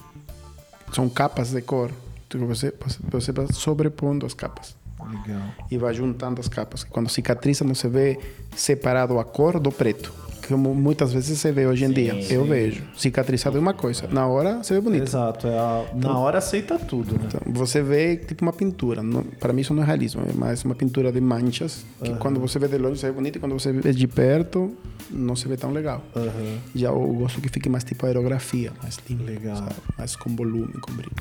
[0.92, 1.90] são capas de cor.
[2.26, 2.72] Então você,
[3.10, 5.42] você vai sobrepondo as capas Legal.
[5.70, 6.84] e vai juntando as capas.
[6.84, 8.18] Quando cicatriza, se vê
[8.56, 10.12] separado a cor do preto.
[10.48, 12.14] Como muitas vezes se vê hoje em dia.
[12.30, 12.82] Eu vejo.
[12.96, 14.08] Cicatrizado é uma coisa.
[14.10, 15.04] Na hora, se vê bonito.
[15.04, 15.46] Exato.
[15.46, 17.20] É a- na hora aceita tudo, né?
[17.28, 19.02] Então, você vê tipo uma pintura.
[19.38, 22.58] Para mim isso não é realismo, é mais uma pintura de manchas que quando você
[22.58, 24.72] vê de longe se vê bonito e quando você vê de perto
[25.10, 26.02] não se vê tão legal.
[26.16, 26.58] Aham.
[26.74, 29.56] Já eu gosto que fique mais tipo aerografia, mais limpo, Legal.
[29.56, 29.74] sabe?
[29.98, 31.12] mais com volume, com brilho.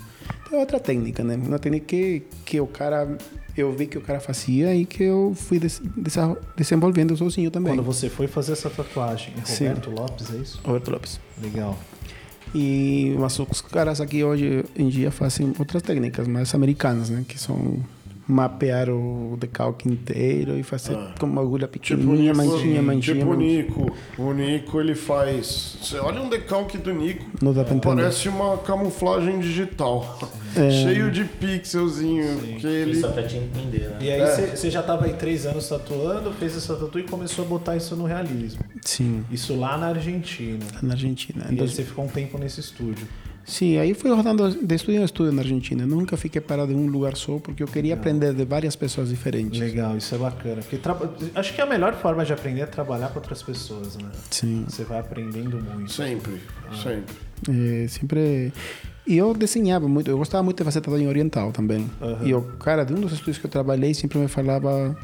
[0.46, 1.36] Então é outra técnica, né?
[1.36, 3.18] Uma técnica que, que o cara
[3.58, 7.74] eu vi que o cara fazia e que eu fui des- desa- desenvolvendo sozinho também.
[7.76, 9.68] Quando você foi fazer essa tatuagem, é Sim.
[9.68, 10.62] Roberto Lopes, é isso?
[10.64, 11.20] Roberto Lopes.
[11.42, 11.78] Legal.
[12.54, 17.24] E mas os caras aqui hoje em dia fazem outras técnicas mais americanas, né?
[17.28, 17.78] Que são
[18.32, 23.16] mapear o decalque inteiro e fazer com uma agulha Tipo pequenininha, Nico, mantinha, mantinha.
[23.18, 23.36] tipo o.
[23.36, 23.96] Nico.
[24.18, 25.78] O Nico, ele faz...
[25.82, 27.96] Você olha um decalque do Nico, Não dá pra entender.
[28.02, 30.18] parece uma camuflagem digital.
[30.54, 32.38] Cheio de pixelzinho.
[32.60, 32.92] Que ele...
[32.92, 33.98] Isso até te entender, né?
[34.02, 34.56] E aí É.
[34.56, 37.96] você já estava aí três anos tatuando, fez essa tatu e começou a botar isso
[37.96, 38.62] no realismo.
[38.82, 40.66] Sim, Isso lá na Argentina.
[40.82, 41.44] na Argentina.
[41.46, 43.08] E aí Então, você ficou um tempo nesse estúdio.
[43.46, 45.86] Sim, aí fui rodando de estúdio em estúdio na Argentina.
[45.86, 49.60] Nunca fiquei parado em um lugar só, porque eu queria aprender de várias pessoas diferentes.
[49.60, 50.62] Legal, isso é bacana.
[50.62, 54.10] Porque traba- acho que a melhor forma de aprender é trabalhar com outras pessoas, né?
[54.30, 54.66] Sim.
[54.70, 55.92] Você vai aprendendo muito.
[55.92, 56.40] Sempre,
[56.82, 57.16] sempre.
[57.50, 58.54] É, sempre.
[59.08, 61.90] E eu desenhava muito, eu gostava muito de fazer tatuagem oriental também.
[62.24, 64.96] E o cara de um dos estúdios que eu trabalhei sempre me falava: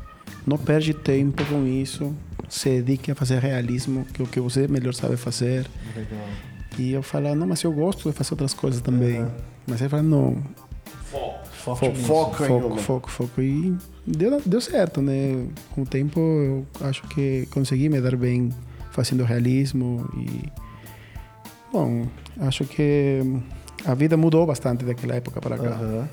[0.45, 2.15] não perde tempo com isso,
[2.47, 5.65] se dedique a fazer realismo, que é o que você melhor sabe fazer.
[5.95, 6.28] Legal.
[6.78, 9.26] E eu falava: não, mas eu gosto de fazer outras coisas também.
[9.66, 10.44] Mas ele falava: não,
[11.68, 12.78] Foco em foco, uma.
[12.78, 13.42] foco, foco.
[13.42, 15.46] E deu, deu certo, né?
[15.76, 18.54] Com o tempo eu acho que consegui me dar bem
[18.92, 20.50] fazendo realismo e...
[21.74, 22.08] Bom,
[22.40, 23.22] acho que
[23.84, 25.70] a vida mudou bastante daquela época para cá.
[25.72, 26.08] Aham.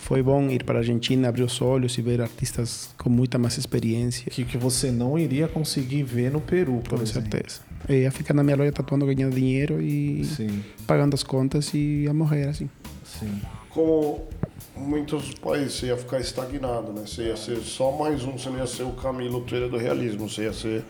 [0.00, 3.56] Foi bom ir para a Argentina, abrir os olhos e ver artistas com muita mais
[3.58, 7.30] experiência, Que, que você não iria conseguir ver no Peru, por com exemplo.
[7.30, 7.60] certeza.
[7.88, 12.04] Eu ia ficar na minha loja tatuando, ganhando dinheiro e Sim, pagando as contas e
[12.04, 12.68] ia morrer assim.
[13.04, 13.40] sim.
[13.70, 14.28] Como
[14.76, 17.02] muitos países, você ia ficar estagnado, né?
[17.06, 20.28] Você ia ser só mais um, você não ia ser o Camilo Teira do realismo,
[20.28, 20.84] você ia ser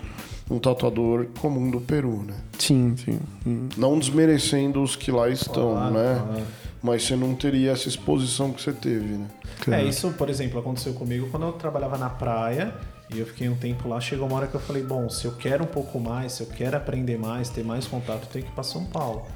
[0.50, 2.34] um tatuador comum do Peru, né?
[2.58, 3.18] Sim, sim.
[3.46, 3.68] Hum.
[3.78, 6.22] Não desmerecendo os que lá estão, Claro, né?
[6.26, 6.42] claro.
[6.82, 9.26] Mas você não teria essa exposição que você teve, né?
[9.70, 12.74] É, isso, por exemplo, aconteceu comigo quando eu trabalhava na praia
[13.12, 14.00] e eu fiquei um tempo lá.
[14.00, 16.46] Chegou uma hora que eu falei: bom, se eu quero um pouco mais, se eu
[16.46, 19.26] quero aprender mais, ter mais contato, eu tenho que ir para São Paulo.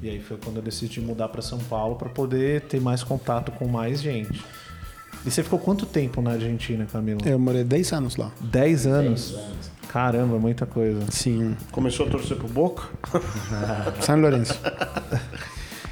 [0.00, 3.50] E aí foi quando eu decidi mudar para São Paulo para poder ter mais contato
[3.52, 4.44] com mais gente.
[5.26, 7.18] E você ficou quanto tempo na Argentina, Camilo?
[7.26, 8.30] Eu morei 10 anos lá.
[8.40, 9.36] 10 anos?
[9.88, 11.00] Caramba, muita coisa.
[11.10, 11.56] Sim.
[11.72, 12.84] Começou a torcer pro Boca?
[14.00, 14.54] São Lourenço.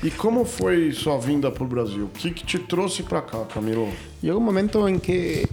[0.03, 2.05] E como foi sua vinda pro Brasil?
[2.05, 3.91] O que, que te trouxe pra cá, Camilo?
[4.21, 5.49] Chegou um momento em que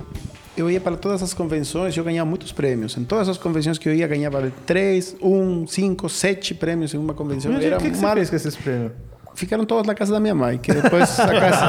[0.55, 2.95] eu ia para todas as convenções eu ganhava muitos prêmios.
[2.97, 7.13] Em todas as convenções que eu ia, ganhava três, um, cinco, sete prêmios em uma
[7.13, 7.51] convenção.
[7.51, 8.91] Mas Era o que, que você uma- fez com esses prêmios?
[9.35, 11.65] Ficaram todos na casa da minha mãe, que depois a casa,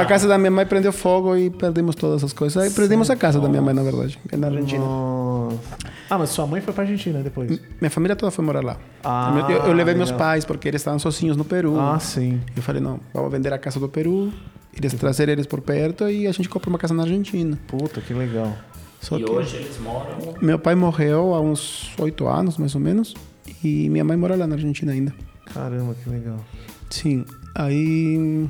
[0.00, 2.56] a casa da minha mãe prendeu fogo e perdemos todas as coisas.
[2.62, 4.82] Aí perdemos a casa da minha mãe, na verdade, na Argentina.
[4.82, 5.58] Nossa.
[6.08, 7.60] Ah, mas sua mãe foi pra Argentina depois.
[7.78, 8.78] Minha família toda foi morar lá.
[9.04, 10.26] Ah, eu, eu levei meus legal.
[10.28, 11.78] pais porque eles estavam sozinhos no Peru.
[11.78, 12.40] Ah, sim.
[12.56, 14.32] Eu falei, não, vamos vender a casa do Peru,
[14.76, 17.58] eles trazer eles por perto e a gente compra uma casa na Argentina.
[17.66, 18.56] Puta, que legal.
[19.00, 20.16] Só e que hoje eles moram.
[20.40, 23.14] meu pai morreu há uns oito anos, mais ou menos,
[23.62, 25.14] e minha mãe mora lá na Argentina ainda.
[25.52, 26.42] Caramba, que legal.
[26.88, 28.48] Sim, aí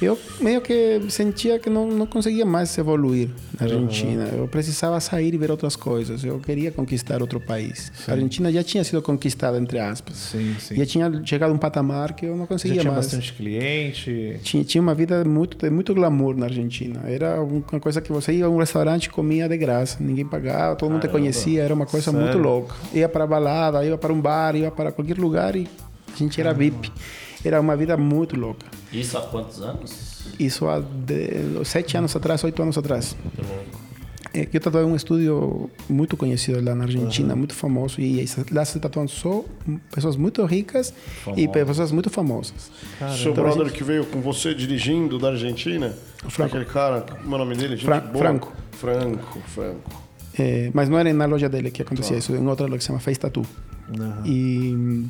[0.00, 4.28] eu meio que sentia que não, não conseguia mais evoluir na Argentina.
[4.36, 6.22] Eu precisava sair e ver outras coisas.
[6.24, 7.90] Eu queria conquistar outro país.
[8.06, 10.16] A Argentina já tinha sido conquistada, entre aspas.
[10.16, 10.76] Sim, sim.
[10.76, 13.06] Já tinha chegado a um patamar que eu não Já conseguia tinha mais.
[13.06, 14.38] bastante cliente.
[14.42, 17.00] Tinha, tinha uma vida muito, de muito glamour na Argentina.
[17.06, 19.96] Era uma coisa que você ia a um restaurante e comia de graça.
[20.00, 21.62] Ninguém pagava, todo mundo te conhecia.
[21.62, 22.42] Era uma coisa muito Sério?
[22.42, 22.74] louca.
[22.92, 25.66] Ia para balada, ia para um bar, ia para qualquer lugar e
[26.12, 26.92] a gente era VIP.
[27.46, 28.66] Era uma vida muito louca.
[28.92, 30.24] Isso há quantos anos?
[30.38, 33.16] Isso há de, sete anos atrás, oito anos atrás.
[33.22, 33.86] Muito louco.
[34.34, 38.00] É eu tatuei um estúdio muito conhecido lá na Argentina, muito famoso.
[38.00, 39.44] E lá se tatuam só
[39.90, 40.92] pessoas muito ricas
[41.36, 42.70] e pessoas muito famosas.
[43.16, 45.94] Seu brother que veio com você dirigindo da Argentina?
[46.28, 46.56] Franco.
[46.56, 47.76] Aquele cara, como é o nome dele?
[47.76, 48.18] Gente Fran- boa?
[48.18, 48.52] Franco.
[48.72, 50.02] Franco, Franco.
[50.38, 52.88] É, mas não era na loja dele que acontecia isso, em outra loja que se
[52.88, 53.46] chama Face Tattoo.
[54.24, 55.06] E.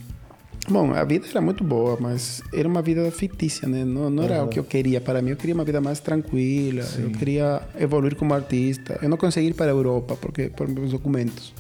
[0.69, 3.85] Bom, a vida era muito boa, mas era uma vida fictícia, né?
[3.85, 5.31] Não, não era o que eu queria para mim.
[5.31, 6.85] Eu queria uma vida mais tranquila.
[6.99, 8.99] Eu queria evoluir como artista.
[9.01, 11.55] Eu não consegui ir para a Europa porque por meus documentos.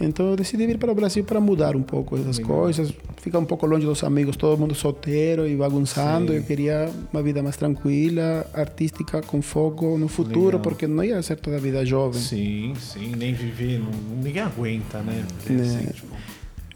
[0.00, 3.44] Então eu decidi vir para o Brasil para mudar um pouco essas coisas, ficar um
[3.44, 6.32] pouco longe dos amigos, todo mundo solteiro e bagunçando.
[6.32, 11.36] Eu queria uma vida mais tranquila, artística, com foco no futuro, porque não ia ser
[11.36, 12.20] toda a vida jovem.
[12.20, 13.12] Sim, sim.
[13.16, 13.80] Nem viver.
[14.22, 15.24] ninguém aguenta, né?
[15.38, 15.62] Porque, Né.
[15.62, 16.06] assim, tipo,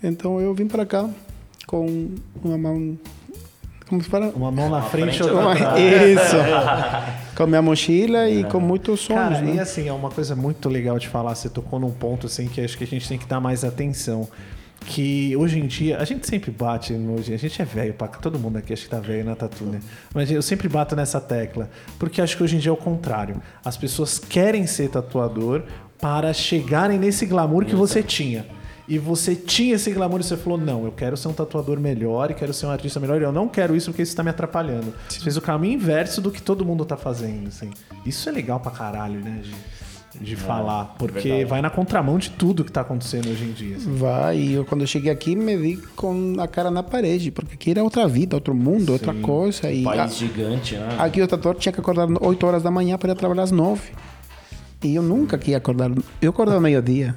[0.03, 1.09] Então eu vim para cá
[1.67, 2.11] com
[2.43, 2.99] uma mão.
[3.89, 4.33] Como se fala?
[4.35, 5.81] uma mão na frente, frente ou atrás.
[5.81, 6.37] Isso!
[7.37, 9.35] com minha mochila e com muitos sonhos.
[9.35, 9.63] Cara, e né?
[9.63, 11.35] assim, é uma coisa muito legal de falar.
[11.35, 14.29] Você tocou num ponto assim que acho que a gente tem que dar mais atenção.
[14.81, 17.19] Que hoje em dia, a gente sempre bate no.
[17.19, 19.81] A gente é velho, pra todo mundo aqui acho que tá velho na tatu, né?
[20.15, 21.69] Mas eu sempre bato nessa tecla.
[21.99, 23.41] Porque acho que hoje em dia é o contrário.
[23.65, 25.63] As pessoas querem ser tatuador
[26.01, 28.47] para chegarem nesse glamour que você tinha.
[28.89, 32.31] E você tinha esse glamour e você falou: não, eu quero ser um tatuador melhor
[32.31, 33.21] e quero ser um artista melhor.
[33.21, 34.95] E eu não quero isso porque isso tá me atrapalhando.
[35.09, 37.49] Você fez o caminho inverso do que todo mundo tá fazendo.
[37.49, 37.71] Assim.
[38.05, 39.41] Isso é legal pra caralho, né?
[39.43, 40.95] De, de falar.
[40.99, 41.45] Porque verdade.
[41.47, 43.77] vai na contramão de tudo que tá acontecendo hoje em dia.
[43.77, 43.93] assim.
[43.97, 47.55] Vai, e eu quando eu cheguei aqui me vi com a cara na parede, porque
[47.55, 49.69] aqui era outra vida, outro mundo, outra coisa.
[49.71, 50.97] E País a- gigante, né?
[50.99, 53.91] aqui o tatuador tinha que acordar 8 horas da manhã para ir trabalhar às 9.
[54.85, 55.91] E eu nunca queria acordar.
[56.23, 57.13] Eu acordava meio-dia.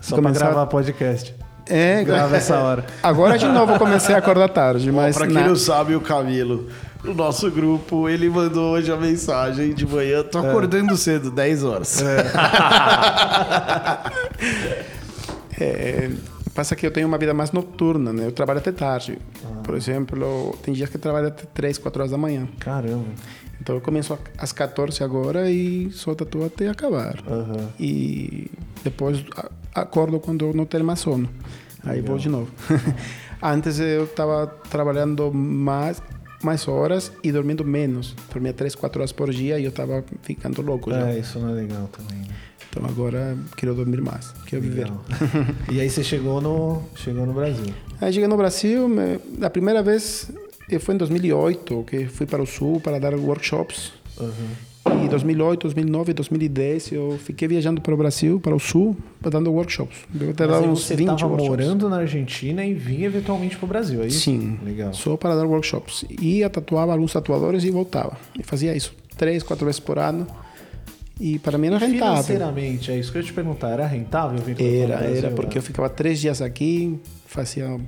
[0.00, 1.34] Só Começar- pra gravar podcast.
[1.66, 2.84] É, Grava essa hora.
[3.02, 5.16] Agora de novo eu comecei a acordar tarde, mas.
[5.16, 6.68] pra quem na- não sabe, o Camilo,
[7.04, 10.22] o nosso grupo, ele mandou hoje a mensagem de manhã.
[10.22, 12.02] Tô acordando cedo, 10 horas.
[15.60, 16.10] É,
[16.54, 18.26] passa que eu tenho uma vida mais noturna, né?
[18.26, 19.18] Eu trabalho até tarde.
[19.62, 22.48] Por exemplo, tem dias que eu trabalho até 3, 4 horas da manhã.
[22.58, 23.04] Caramba.
[23.64, 27.16] Então eu começo às 14 agora e só tatuo até acabar.
[27.26, 27.70] Aham.
[27.80, 28.50] E
[28.84, 29.24] depois
[29.74, 31.30] acordo quando não tenho mais sono.
[31.82, 32.50] Aí vou de novo.
[33.42, 36.02] Antes eu estava trabalhando mais,
[36.42, 38.14] mais horas e dormindo menos.
[38.30, 41.08] Dormia 3, 4 horas por dia e eu estava ficando louco já.
[41.08, 42.18] É, isso não é legal também.
[42.18, 42.34] Né?
[42.68, 44.84] Então agora quero dormir mais, quero viver.
[44.84, 45.04] Legal.
[45.72, 47.72] e aí você chegou no, chegou no Brasil.
[47.98, 50.30] Aí cheguei no Brasil, me, a primeira vez
[50.78, 53.92] foi em 2008, que fui para o Sul para dar workshops.
[55.04, 59.50] E 2008, 2009, 2010 eu fiquei viajando para o Brasil, para o Sul, para dando
[59.50, 59.98] workshops.
[60.12, 64.02] Mas dado aí uns você 20 estava morando na Argentina e vinha eventualmente pro Brasil,
[64.02, 64.20] é isso?
[64.20, 64.92] Sim, Legal.
[64.92, 66.04] só para dar workshops.
[66.20, 68.16] Ia, tatuava alguns tatuadores e voltava.
[68.38, 70.26] E fazia isso três, quatro vezes por ano.
[71.18, 72.22] E para mim era rentável.
[72.22, 73.70] Financeiramente, é isso que eu ia te perguntar.
[73.70, 77.78] Era rentável vir pra Era, era, porque eu ficava três dias aqui, fazia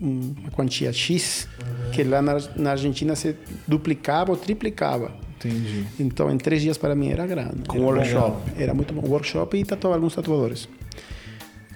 [0.00, 1.48] uma quantia X,
[1.92, 5.12] que lá na, na Argentina se duplicava ou triplicava.
[5.36, 5.84] Entendi.
[6.00, 7.62] Então, em três dias para mim era grande.
[7.66, 8.30] Com era workshop.
[8.30, 8.62] bom.
[8.62, 9.06] Era muito bom.
[9.06, 10.68] Workshop e tatuava alguns tatuadores.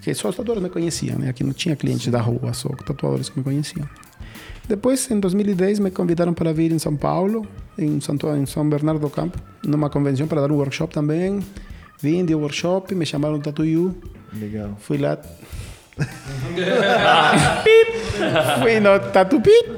[0.03, 1.29] Que só os tatuadores me conheciam, né?
[1.29, 3.89] Aqui não tinha clientes da rua, só tatuadores que me conheciam.
[4.67, 7.47] Depois, em 2010, me convidaram para vir em São Paulo,
[7.79, 11.41] em, Santo, em São Bernardo do Campo, numa convenção para dar um workshop também.
[12.01, 13.97] Vim de workshop, me chamaram Tattoo You.
[14.33, 14.77] Legal.
[14.79, 15.19] Fui lá.
[18.61, 19.69] Fui no Tatu Pit.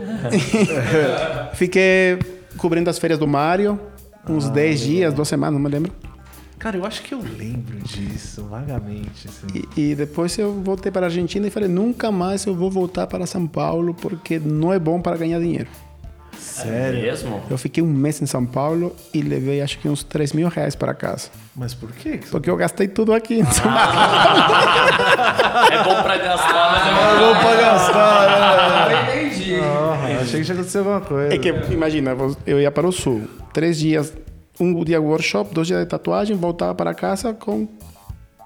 [1.55, 2.19] Fiquei
[2.57, 3.81] cobrindo as férias do Mário,
[4.29, 5.93] uns 10 dias, duas semanas, não me lembro.
[6.59, 9.27] Cara, eu acho que eu lembro disso, vagamente.
[9.27, 9.47] Assim.
[9.77, 13.07] E, e depois eu voltei para a Argentina e falei, nunca mais eu vou voltar
[13.07, 15.69] para São Paulo porque não é bom para ganhar dinheiro.
[16.63, 17.03] Sério?
[17.03, 17.41] Mesmo?
[17.51, 20.75] Eu fiquei um mês em São Paulo e levei acho que uns 3 mil reais
[20.75, 21.29] para casa.
[21.57, 22.21] Mas por quê?
[22.31, 23.69] Porque eu gastei tudo aqui Paulo.
[25.73, 29.27] É bom pra gastar, mas é bom Vou pra gastar, né?
[29.29, 29.55] Entendi.
[29.61, 31.35] Ah, achei que tinha acontecido alguma coisa.
[31.35, 34.13] É que, imagina, eu ia para o sul, três dias,
[34.59, 37.69] um dia workshop, dois dias de tatuagem, voltava para casa com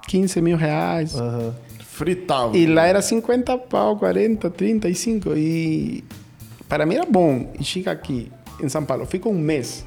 [0.09, 1.15] 15 mil reais.
[1.15, 1.55] Aham.
[1.95, 2.57] Fritava.
[2.57, 5.33] E lá era 50 pau, 40, 35.
[5.37, 6.03] E
[6.69, 7.53] para mim era bom.
[7.59, 8.31] E chega aqui,
[8.63, 9.85] em São Paulo, fico um mês.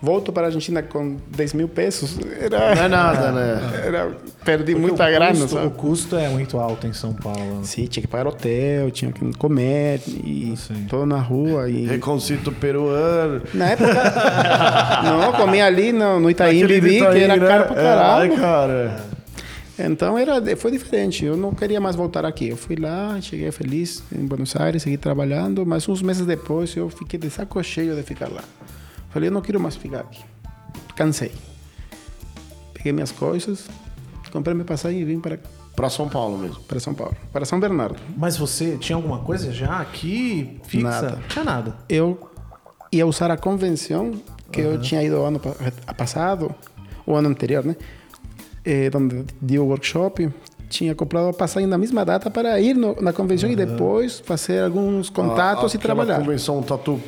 [0.00, 2.20] Volto para a Argentina com 10 mil pesos.
[2.40, 3.82] Era, Não é nada, né?
[3.84, 4.12] era,
[4.44, 5.66] perdi Porque muita o grana, custo, sabe?
[5.66, 7.64] O custo é muito alto em São Paulo.
[7.64, 10.86] Sim, tinha que pagar hotel, tinha que comer, e Sim.
[10.88, 11.68] todo na rua.
[11.68, 11.84] E...
[11.84, 13.42] Reconcito peruano.
[13.52, 15.02] Na época.
[15.02, 17.46] não, comia ali no, no Itaim Bibi, Itaim, que era né?
[17.48, 18.32] caro pra É, caralho.
[18.32, 19.00] ai, cara.
[19.78, 21.24] Então era, foi diferente.
[21.24, 22.48] Eu não queria mais voltar aqui.
[22.48, 26.88] Eu fui lá, cheguei feliz em Buenos Aires, segui trabalhando, mas uns meses depois eu
[26.90, 28.42] fiquei de saco cheio de ficar lá.
[29.10, 30.22] Falei, eu não quero mais ficar aqui.
[30.96, 31.30] Cansei.
[32.74, 33.66] Peguei minhas coisas,
[34.32, 35.38] comprei minha passagem e vim para,
[35.74, 36.60] Pra São Paulo mesmo.
[36.62, 37.96] para São Paulo, para São Bernardo.
[38.16, 40.88] Mas você tinha alguma coisa já aqui fixa?
[40.88, 41.10] Nada.
[41.10, 41.76] Não tinha nada.
[41.88, 42.28] eu
[42.90, 44.12] ia usar a convenção
[44.50, 45.54] que eu tinha ido ano pa-
[45.94, 46.52] passado,
[47.06, 47.76] o ano anterior, né?
[48.70, 50.28] Eh, onde deu o workshop.
[50.68, 54.62] Tinha comprado a passagem na mesma data para ir no- na convenção e depois fazer
[54.62, 56.18] alguns contatos A- e aquela trabalhar.
[56.20, 57.00] convenção tatu.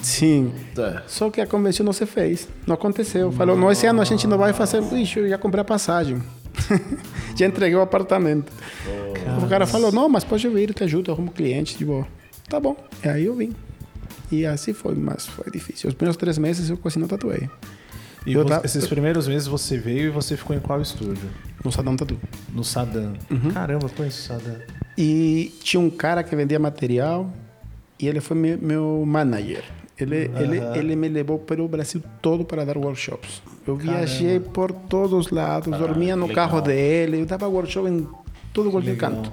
[0.00, 0.52] Sim.
[0.78, 1.02] É.
[1.08, 2.48] Só que a convenção não se fez.
[2.64, 3.32] Não aconteceu.
[3.32, 4.80] Falou, não, esse ano a gente não vai fazer.
[4.80, 6.22] Ixi, eu já comprei a passagem.
[7.34, 8.52] já entreguei o apartamento.
[9.44, 12.06] O cara falou, não, mas pode vir, te ajudo, arrumo cliente, de boa.
[12.48, 12.76] Tá bom.
[13.04, 13.52] E aí eu vim.
[14.30, 15.88] E assim foi, mas foi difícil.
[15.88, 17.50] Os primeiros três meses eu quase não tatuei.
[18.26, 21.28] E Eu você- esses primeiros meses você veio e você ficou em qual estúdio?
[21.64, 22.18] No Sadão Tatu.
[22.52, 23.14] No Saddam.
[23.30, 23.50] Uhum.
[23.52, 24.56] Caramba, conheço o Saddam.
[24.98, 27.30] E tinha um cara que vendia material
[28.00, 29.62] e ele foi meu, meu manager.
[29.98, 33.40] Ele, ele, ele me levou pelo Brasil todo para dar workshops.
[33.66, 36.48] Eu viajei por todos os lados, dormia no legal.
[36.48, 38.06] carro dele, eu dava workshop em
[38.52, 39.32] todo qualquer canto.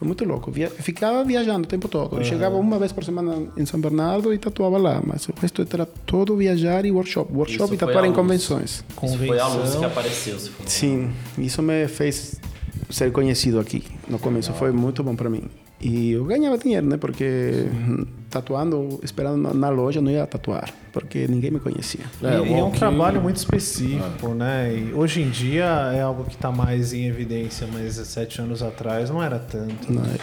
[0.00, 0.50] Foi muito louco.
[0.50, 2.16] Via, ficava viajando o tempo todo.
[2.16, 5.66] Eu chegava uma vez por semana em São Bernardo e tatuava lá, mas o resto
[5.70, 7.30] era todo viajar e workshop.
[7.30, 8.82] Workshop Isso e tatuar em convenções.
[9.02, 9.84] Isso foi a luz que Convenção.
[9.84, 10.38] apareceu.
[10.64, 12.40] Sim, isso me fez
[12.88, 13.84] ser conhecido aqui.
[14.08, 15.42] No começo foi muito bom para mim.
[15.78, 16.96] E eu ganhava dinheiro, né?
[16.96, 22.04] Porque hum, tatuando, esperando na, na loja, não ia tatuar, porque ninguém me conhecia.
[22.22, 24.72] É, e, e é um trabalho muito específico, né?
[24.74, 25.64] E hoje em dia
[25.94, 29.92] é algo que está mais em evidência, mas sete anos atrás não era tanto.
[29.92, 30.16] Não é?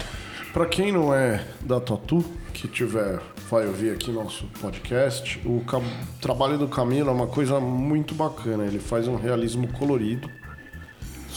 [0.54, 3.20] Pra quem não é da Tatu, que tiver,
[3.52, 5.84] vai ouvir aqui nosso podcast, o cam-
[6.20, 8.64] trabalho do Camilo é uma coisa muito bacana.
[8.66, 10.28] Ele faz um realismo colorido.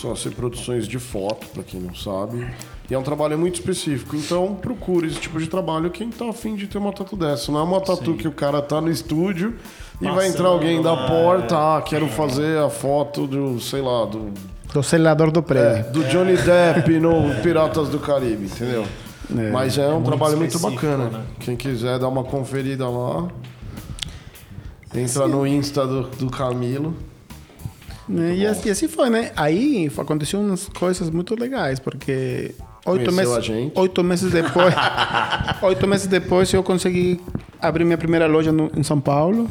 [0.00, 2.46] São as reproduções de foto, pra quem não sabe.
[2.90, 4.16] E é um trabalho muito específico.
[4.16, 7.53] Então, procure esse tipo de trabalho quem tá afim de ter uma tatu dessa.
[7.53, 9.55] Não é uma tatu que o cara tá no estúdio
[10.00, 14.33] e vai entrar alguém da porta, ah, quero fazer a foto do, sei lá, do
[14.72, 15.92] Do selador do é, prédio.
[15.92, 18.85] do Johnny Depp no Piratas do Caribe, entendeu?
[19.38, 19.50] É.
[19.53, 21.05] Mas é um muito trabalho muito bacana.
[21.11, 21.22] né?
[21.38, 23.29] Quem quiser dar uma conferida lá,
[24.92, 26.96] entra no Insta do, do Camilo.
[28.09, 28.35] Né?
[28.35, 29.31] E, assim, e assim foi, né?
[29.37, 32.55] Aí aconteceu umas coisas muito legais, porque
[32.90, 33.79] oito meses, a gente.
[33.79, 34.74] oito meses depois,
[35.62, 37.20] oito meses depois eu consegui
[37.61, 39.48] abrir minha primeira loja no, em São Paulo.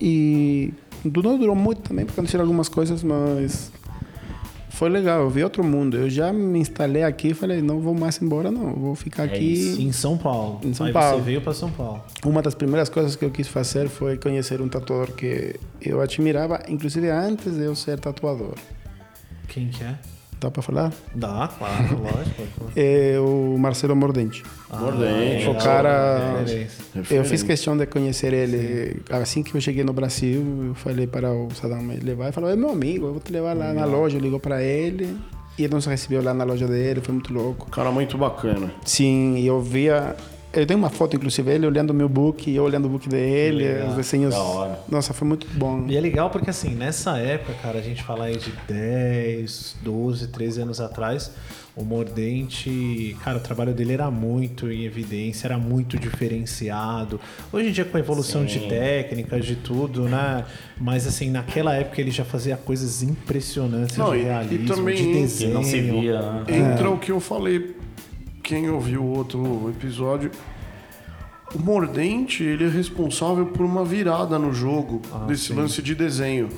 [0.00, 0.72] E
[1.04, 3.70] não durou muito também, porque aconteceram algumas coisas, mas
[4.80, 5.20] foi legal.
[5.20, 5.96] Eu vi outro mundo.
[5.96, 8.72] Eu já me instalei aqui e falei, não vou mais embora, não.
[8.72, 9.76] Vou ficar aqui.
[9.78, 10.58] Em São Paulo.
[10.64, 11.18] Em São Aí Paulo.
[11.18, 12.02] você veio para São Paulo.
[12.24, 16.62] Uma das primeiras coisas que eu quis fazer foi conhecer um tatuador que eu admirava,
[16.66, 18.54] inclusive antes de eu ser tatuador.
[19.48, 19.98] Quem que é?
[20.40, 20.90] Dá pra falar?
[21.14, 22.42] Dá, claro, lógico.
[22.74, 24.42] É o Marcelo Mordente.
[24.72, 25.46] Mordente.
[25.48, 26.38] o cara.
[26.40, 27.14] Referência.
[27.14, 29.02] Eu fiz questão de conhecer ele.
[29.10, 32.24] Assim que eu cheguei no Brasil, eu falei para o Saddam me levar.
[32.24, 34.18] Ele falou: é meu amigo, eu vou te levar lá na loja.
[34.18, 35.14] Ligou para ele.
[35.58, 37.70] E ele nos recebeu lá na loja dele, foi muito louco.
[37.70, 38.72] Cara muito bacana.
[38.82, 40.16] Sim, e eu via.
[40.52, 43.08] Eu tenho uma foto, inclusive, ele olhando o meu book e eu olhando o book
[43.08, 44.34] dele, Legal, os desenhos.
[44.34, 44.80] da hora.
[44.88, 45.84] Nossa, foi muito bom.
[45.88, 50.26] E é legal porque, assim, nessa época, cara, a gente fala aí de 10, 12,
[50.26, 51.30] 13 anos atrás,
[51.76, 57.20] o Mordente, cara, o trabalho dele era muito em evidência, era muito diferenciado.
[57.52, 58.68] Hoje em dia, com a evolução de Sim.
[58.68, 60.44] técnicas, de tudo, né?
[60.80, 64.96] Mas, assim, naquela época ele já fazia coisas impressionantes Não, de e- e realismo, também
[64.96, 65.54] de desenho.
[65.54, 66.44] não se via, né?
[66.72, 67.76] Entra o que eu falei.
[68.42, 70.30] Quem ouviu o outro episódio,
[71.54, 76.48] o Mordente, ele é responsável por uma virada no jogo Ah, desse lance de desenho.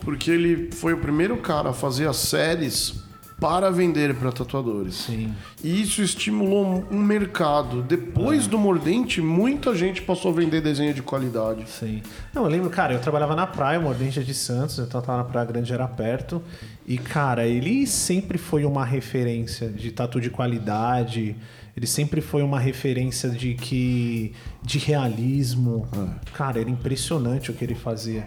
[0.00, 3.02] Porque ele foi o primeiro cara a fazer as séries
[3.40, 4.94] para vender para tatuadores.
[4.94, 5.34] Sim.
[5.64, 7.82] E isso estimulou um mercado.
[7.82, 8.48] Depois Ah.
[8.50, 11.64] do Mordente, muita gente passou a vender desenho de qualidade.
[11.68, 12.02] Sim.
[12.34, 15.18] Não, eu lembro, cara, eu trabalhava na praia, Mordente é de Santos, então eu tava
[15.18, 16.42] na Praia Grande, era perto.
[16.86, 21.34] E, cara, ele sempre foi uma referência de tatu de qualidade.
[21.76, 24.32] Ele sempre foi uma referência de que.
[24.62, 25.88] de realismo.
[26.34, 28.26] Cara, era impressionante o que ele fazia.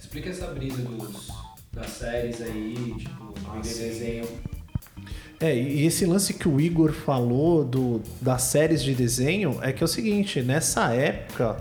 [0.00, 1.28] Explica essa brisa dos,
[1.72, 4.28] das séries aí, tipo, vender desenho.
[5.40, 9.82] É, e esse lance que o Igor falou do, das séries de desenho é que
[9.82, 11.56] é o seguinte, nessa época,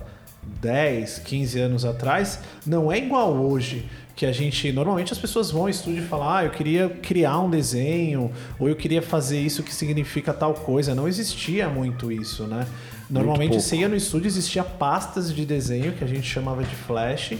[0.61, 3.85] 10, 15 anos atrás, não é igual hoje.
[4.15, 4.71] Que a gente.
[4.71, 8.69] Normalmente as pessoas vão ao estúdio e falam, ah, eu queria criar um desenho, ou
[8.69, 10.93] eu queria fazer isso que significa tal coisa.
[10.93, 12.67] Não existia muito isso, né?
[13.09, 17.33] Normalmente você ia no estúdio, existia pastas de desenho que a gente chamava de flash.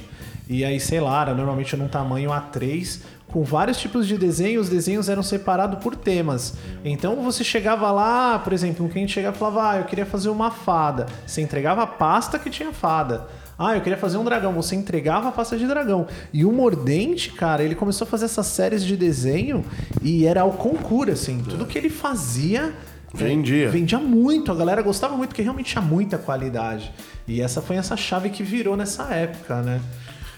[0.49, 2.99] E aí, sei lá, era normalmente num tamanho A3,
[3.34, 6.53] com vários tipos de desenho, os desenhos eram separados por temas.
[6.86, 10.29] Então você chegava lá, por exemplo, um cliente chegava e falava, ah, eu queria fazer
[10.29, 11.07] uma fada.
[11.25, 13.27] Você entregava a pasta que tinha fada.
[13.57, 14.53] Ah, eu queria fazer um dragão.
[14.53, 16.05] Você entregava a pasta de dragão.
[16.31, 19.65] E o Mordente, cara, ele começou a fazer essas séries de desenho
[19.99, 21.41] e era ao concurso, assim.
[21.41, 22.71] Tudo que ele fazia.
[23.11, 23.69] Vendia.
[23.69, 26.91] Vendia muito, a galera gostava muito, porque realmente tinha muita qualidade.
[27.27, 29.81] E essa foi essa chave que virou nessa época, né?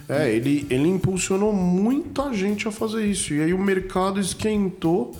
[0.08, 3.34] É, ele, ele impulsionou muita gente a fazer isso.
[3.34, 5.14] E aí o mercado esquentou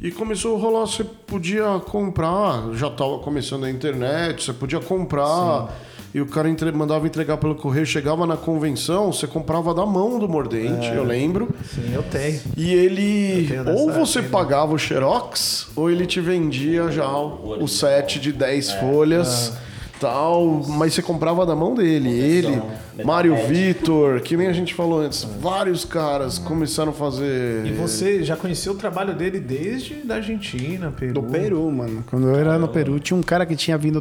[0.00, 0.86] e começou a rolar.
[0.86, 5.74] Você podia comprar, já estava começando a internet, você podia comprar.
[6.14, 10.16] E o cara entre- mandava entregar pelo correio, chegava na convenção, você comprava da mão
[10.20, 11.48] do mordente, eu lembro.
[11.74, 12.40] Sim, eu tenho.
[12.56, 13.48] E ele.
[13.48, 14.28] Tenho Ou você época, né?
[14.44, 19.54] pagava o Xerox, ou ele te vendia já o, o set de 10 folhas.
[19.98, 22.10] Tal, mas você comprava da mão dele.
[22.10, 22.62] Ele,
[23.02, 23.34] Mário.
[23.46, 27.66] Vitor, que nem a gente falou antes, vários caras começaram a fazer.
[27.66, 31.14] E você já conheceu o trabalho dele desde da Argentina, Peru?
[31.14, 32.04] Do Peru, mano.
[32.06, 34.00] Quando eu era no Peru, tinha um cara que tinha vindo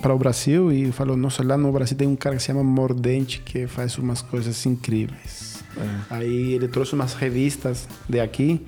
[0.00, 2.62] para o Brasil e falou: Nossa, lá no Brasil tem um cara que se chama
[2.62, 5.64] Mordente que faz umas coisas incríveis.
[6.10, 8.60] Aí ele trouxe umas revistas de aqui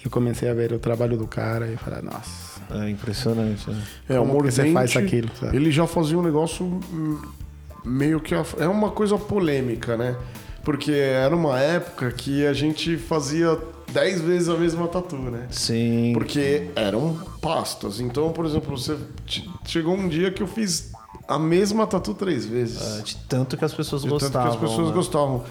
[0.00, 2.56] e eu comecei a ver o trabalho do cara e falei: Nossa.
[2.68, 3.70] É impressionante.
[3.70, 3.80] né?
[4.08, 5.56] É, Como que você faz aquilo, sabe?
[5.56, 7.18] Ele já fazia um negócio hum,
[7.86, 8.34] meio que.
[8.34, 10.16] É uma coisa polêmica, né?
[10.64, 13.56] Porque era uma época que a gente fazia
[13.92, 15.46] 10 vezes a mesma tatu, né?
[15.50, 16.12] Sim.
[16.12, 18.00] Porque eram pastas.
[18.00, 18.98] Então, por exemplo, você
[19.64, 20.90] chegou um dia que eu fiz
[21.28, 22.98] a mesma tatu três vezes.
[22.98, 24.50] É, De tanto que as pessoas De tanto gostavam.
[24.50, 24.94] que as pessoas né?
[24.94, 25.44] gostavam.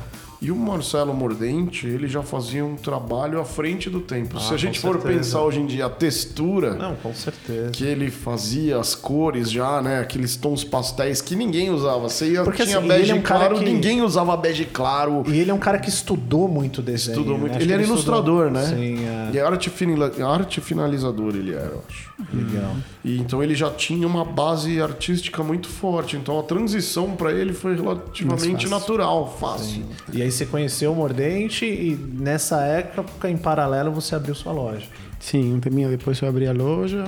[0.45, 4.39] E o Marcelo Mordente, ele já fazia um trabalho à frente do tempo.
[4.39, 5.17] Se Ah, a gente for certeza.
[5.17, 7.71] pensar hoje em dia a textura Não, com certeza.
[7.71, 9.99] que ele fazia, as cores já, né?
[10.01, 12.07] Aqueles tons pastéis que ninguém usava.
[12.07, 14.65] Você ia, Porque, tinha assim, bege ele é um cara claro, que- ninguém usava bege
[14.65, 15.23] claro.
[15.27, 17.17] E ele é um cara que estudou muito desenho.
[17.17, 17.53] Estudou muito.
[17.57, 17.61] né?
[17.63, 18.75] Ele era ilustrador, estudou- né?
[18.75, 19.31] Sim, é.
[19.33, 22.13] E arte, finila- arte finalizador ele era, eu acho.
[22.31, 22.75] Legal.
[23.03, 26.15] E então ele já tinha uma base artística muito forte.
[26.17, 28.69] Então a transição para ele foi relativamente fácil.
[28.69, 29.83] natural, fácil.
[30.13, 34.85] E aí você conheceu o Mordente e nessa época, em paralelo, você abriu sua loja.
[35.19, 37.05] Sim, um tempinho depois eu abri a loja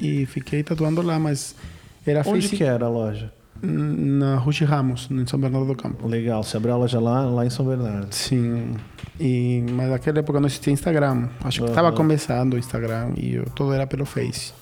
[0.00, 1.54] e fiquei tatuando lá, mas
[2.06, 3.32] era Onde físico- que era a loja?
[3.62, 6.06] Na Rushi Ramos, em São Bernardo do Campo.
[6.06, 8.12] Legal, você abriu a loja lá, lá em São Bernardo.
[8.14, 8.74] Sim.
[9.18, 11.28] E, mas naquela época não existia Instagram.
[11.42, 14.52] Acho que estava começando o Instagram e eu, tudo era pelo Face.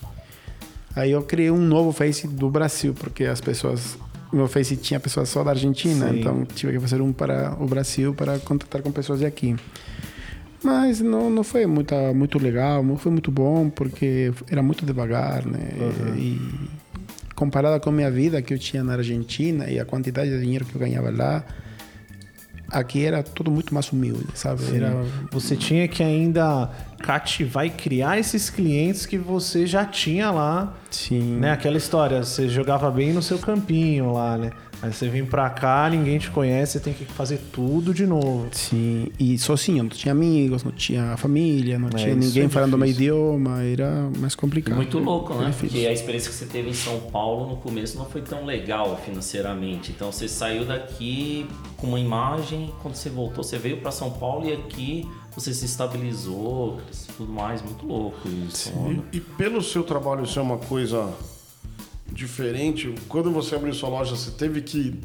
[0.95, 3.97] Aí eu criei um novo Face do Brasil, porque as pessoas.
[4.33, 6.19] Meu Face tinha pessoas só da Argentina, Sim.
[6.19, 9.55] então tive que fazer um para o Brasil para contatar com pessoas de aqui.
[10.63, 15.45] Mas não, não foi muito, muito legal, não foi muito bom, porque era muito devagar,
[15.45, 15.69] né?
[16.17, 16.39] E
[17.35, 20.65] comparada com a minha vida que eu tinha na Argentina e a quantidade de dinheiro
[20.65, 21.43] que eu ganhava lá,
[22.73, 24.63] aqui era tudo muito mais humilde, sabe?
[24.75, 26.69] Era, Você tinha que ainda
[26.99, 30.73] cativar e criar esses clientes que você já tinha lá.
[30.89, 31.37] sim.
[31.37, 31.51] Né?
[31.51, 34.51] Aquela história, você jogava bem no seu campinho lá, né?
[34.83, 38.49] Aí você vem pra cá, ninguém te conhece, você tem que fazer tudo de novo.
[38.51, 42.73] Sim, e sozinho, não tinha amigos, não tinha família, não tinha isso ninguém é falando
[42.73, 44.75] o meu idioma, era mais complicado.
[44.75, 45.45] Muito louco, né?
[45.45, 45.69] Difícil.
[45.69, 48.99] Porque a experiência que você teve em São Paulo no começo não foi tão legal
[49.05, 49.93] financeiramente.
[49.95, 54.49] Então você saiu daqui com uma imagem, quando você voltou, você veio para São Paulo
[54.49, 56.81] e aqui você se estabilizou,
[57.15, 58.69] tudo mais, muito louco isso.
[59.13, 61.09] E, e pelo seu trabalho ser uma coisa
[62.13, 64.99] diferente, quando você abriu sua loja, você teve que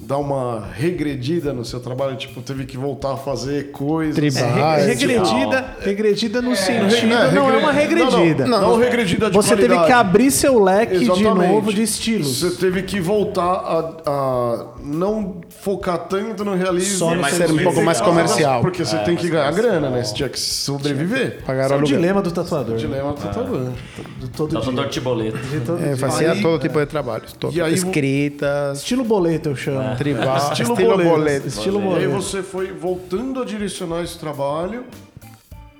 [0.00, 2.16] dar uma regredida no seu trabalho?
[2.16, 4.16] Tipo, teve que voltar a fazer coisas?
[4.16, 4.42] Tribal.
[4.58, 7.06] É, Ah, re- é regredida, regredida no sentido.
[7.06, 8.44] Não, Não, é uma regredida.
[8.46, 9.86] Não, não, não regredida de Você teve qualidade.
[9.86, 11.52] que abrir seu leque de Exatamente.
[11.52, 12.40] novo de estilos.
[12.40, 16.98] Você teve que voltar a, a não focar tanto no realismo.
[16.98, 18.60] Só no mais ser um pouco mais comercial.
[18.60, 20.04] Porque você tem que ganhar grana, né?
[20.04, 21.42] Você tinha que sobreviver.
[21.42, 21.96] Pagar o é o aluguel.
[21.96, 22.76] dilema do tatuador.
[22.76, 23.72] Dilema do tatuador.
[24.20, 24.90] De todo Tatuador dia.
[24.92, 25.38] de boleto.
[25.38, 27.32] De todo É, fazia Aí- todo tipo de trabalhos.
[27.32, 29.96] Todo, E aí- escritas, Estilo boleto, eu chamo.
[29.96, 31.10] tribal, Estilo estilo, boleto.
[31.10, 31.48] boleto.
[31.48, 32.10] Estilo E aí boleto.
[32.12, 34.84] você foi voltando a direcionar esse trabalho.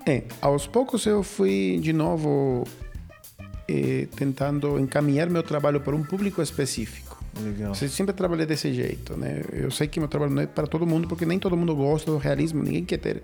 [0.06, 2.64] É, aos poucos eu fui de novo
[3.68, 7.03] eh, tentando encaminhar meu trabalho para um público específico.
[7.42, 7.72] Legal.
[7.80, 9.42] Eu sempre trabalhei desse jeito, né?
[9.52, 12.10] Eu sei que meu trabalho não é para todo mundo, porque nem todo mundo gosta
[12.10, 13.22] do realismo, ninguém quer ter.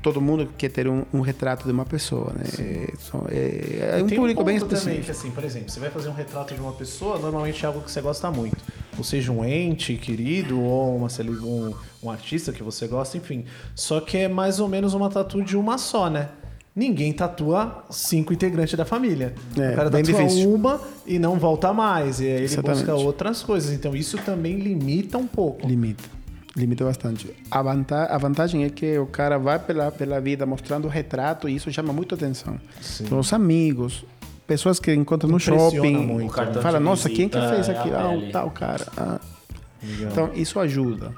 [0.00, 2.44] Todo mundo quer ter um, um retrato de uma pessoa, né?
[2.58, 5.04] É, só- é, é um público bem ponto também, específico.
[5.04, 7.80] que, assim, por exemplo, você vai fazer um retrato de uma pessoa, normalmente é algo
[7.82, 8.56] que você gosta muito.
[8.98, 11.06] Ou seja, um ente querido, ou uma,
[11.44, 13.44] um, um artista que você gosta, enfim.
[13.76, 16.28] Só que é mais ou menos uma tatu de uma só, né?
[16.74, 19.34] Ninguém tatua cinco integrantes da família.
[19.56, 20.52] É, o cara tatua difícil.
[20.52, 22.20] uma e não volta mais.
[22.20, 22.78] E aí ele Exatamente.
[22.78, 23.72] busca outras coisas.
[23.72, 25.66] Então isso também limita um pouco.
[25.66, 26.04] Limita.
[26.56, 27.30] Limita bastante.
[27.50, 31.48] A, vanta a vantagem é que o cara vai pela, pela vida mostrando o retrato
[31.48, 32.58] e isso chama muito atenção.
[32.80, 33.04] Sim.
[33.04, 34.04] Então, os amigos,
[34.46, 37.96] pessoas que encontram no shopping, muito, cartão fala, nossa, quem que fez é a aquilo?
[37.96, 38.86] Ah, o tal cara.
[38.96, 39.20] Ah.
[39.82, 41.12] Então, isso ajuda.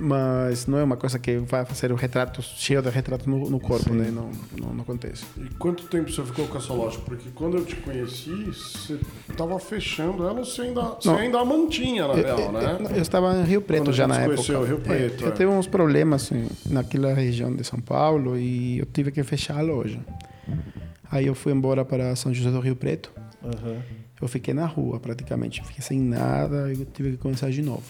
[0.00, 3.58] Mas não é uma coisa que vai fazer o retrato cheio de retrato no, no
[3.60, 4.10] corpo, né?
[4.10, 4.30] Não,
[4.60, 5.24] não, não acontece.
[5.36, 6.98] E quanto tempo você ficou com essa loja?
[7.04, 8.98] Porque quando eu te conheci, você
[9.36, 11.16] tava fechando ela, você ainda, você Não.
[11.16, 12.78] ainda a mantinha, na real, né?
[12.94, 14.36] Eu estava em Rio Preto Quando já na época.
[14.36, 15.32] conheceu, Rio Preto, É, eu é.
[15.32, 19.62] tive uns problemas assim, naquela região de São Paulo e eu tive que fechar a
[19.62, 19.98] loja.
[21.10, 23.10] Aí eu fui embora para São José do Rio Preto.
[23.42, 23.78] Aham.
[24.20, 27.84] Eu fiquei na rua praticamente, fiquei sem nada e eu tive que começar de novo.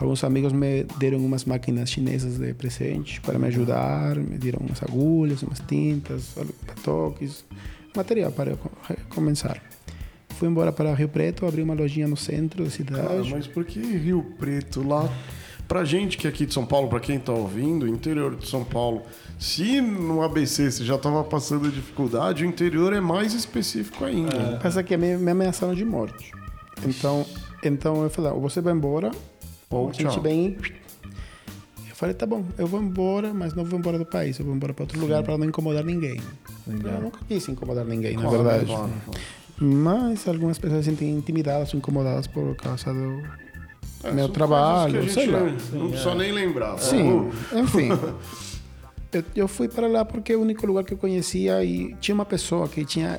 [0.00, 4.80] Alguns amigos me deram umas máquinas chinesas de presente para me ajudar, me deram umas
[4.82, 6.36] agulhas, umas tintas,
[6.84, 7.44] toques,
[7.96, 8.56] material para
[9.08, 9.60] começar.
[10.38, 13.02] Fui embora para Rio Preto, abri uma lojinha no centro da cidade.
[13.02, 15.12] Cara, mas por que Rio Preto lá?
[15.66, 18.64] Pra gente que é aqui de São Paulo, pra quem tá ouvindo, interior de São
[18.64, 19.02] Paulo,
[19.38, 24.58] se no ABC você já tava passando dificuldade, o interior é mais específico ainda.
[24.62, 26.30] Passa que me, me ameaçaram de morte.
[26.86, 27.26] Então,
[27.62, 29.10] então eu falei, ou você vai embora,
[29.70, 30.22] ou gente tchau.
[30.22, 30.56] vem.
[31.88, 34.54] Eu falei, tá bom, eu vou embora, mas não vou embora do país, eu vou
[34.54, 36.20] embora para outro lugar para não incomodar ninguém.
[36.66, 38.66] Eu nunca quis incomodar ninguém, na Claro, verdade.
[38.66, 38.90] claro.
[39.60, 43.22] Mas algumas pessoas se sentem intimidadas ou incomodadas por causa do
[44.04, 45.40] É, meu trabalho, sei lá.
[45.40, 46.78] Não, não precisa nem lembrar.
[46.78, 47.88] Sim, enfim.
[49.10, 52.14] Eu, eu fui para lá porque é o único lugar que eu conhecia e tinha
[52.14, 53.18] uma pessoa que tinha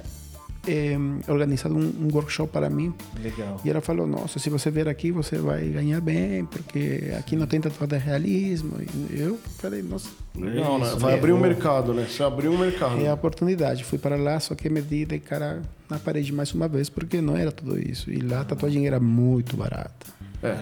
[0.70, 0.97] eh,
[1.32, 2.93] organizado um, um workshop para mim.
[3.22, 3.59] Legal.
[3.63, 7.47] E ela falou: Nossa, se você vier aqui, você vai ganhar bem, porque aqui não
[7.47, 8.74] tem tatuagem de realismo.
[9.11, 10.93] E eu falei: Nossa, Legal, né?
[10.97, 12.05] Vai é, abrir um vou- mercado, né?
[12.09, 12.99] Você abriu um mercado.
[13.01, 13.84] É a oportunidade.
[13.84, 17.20] Fui para lá, só que me di de cara na parede mais uma vez, porque
[17.22, 18.11] não era tudo isso.
[18.11, 20.07] E lá a tatuagem era muito barata.
[20.41, 20.57] É.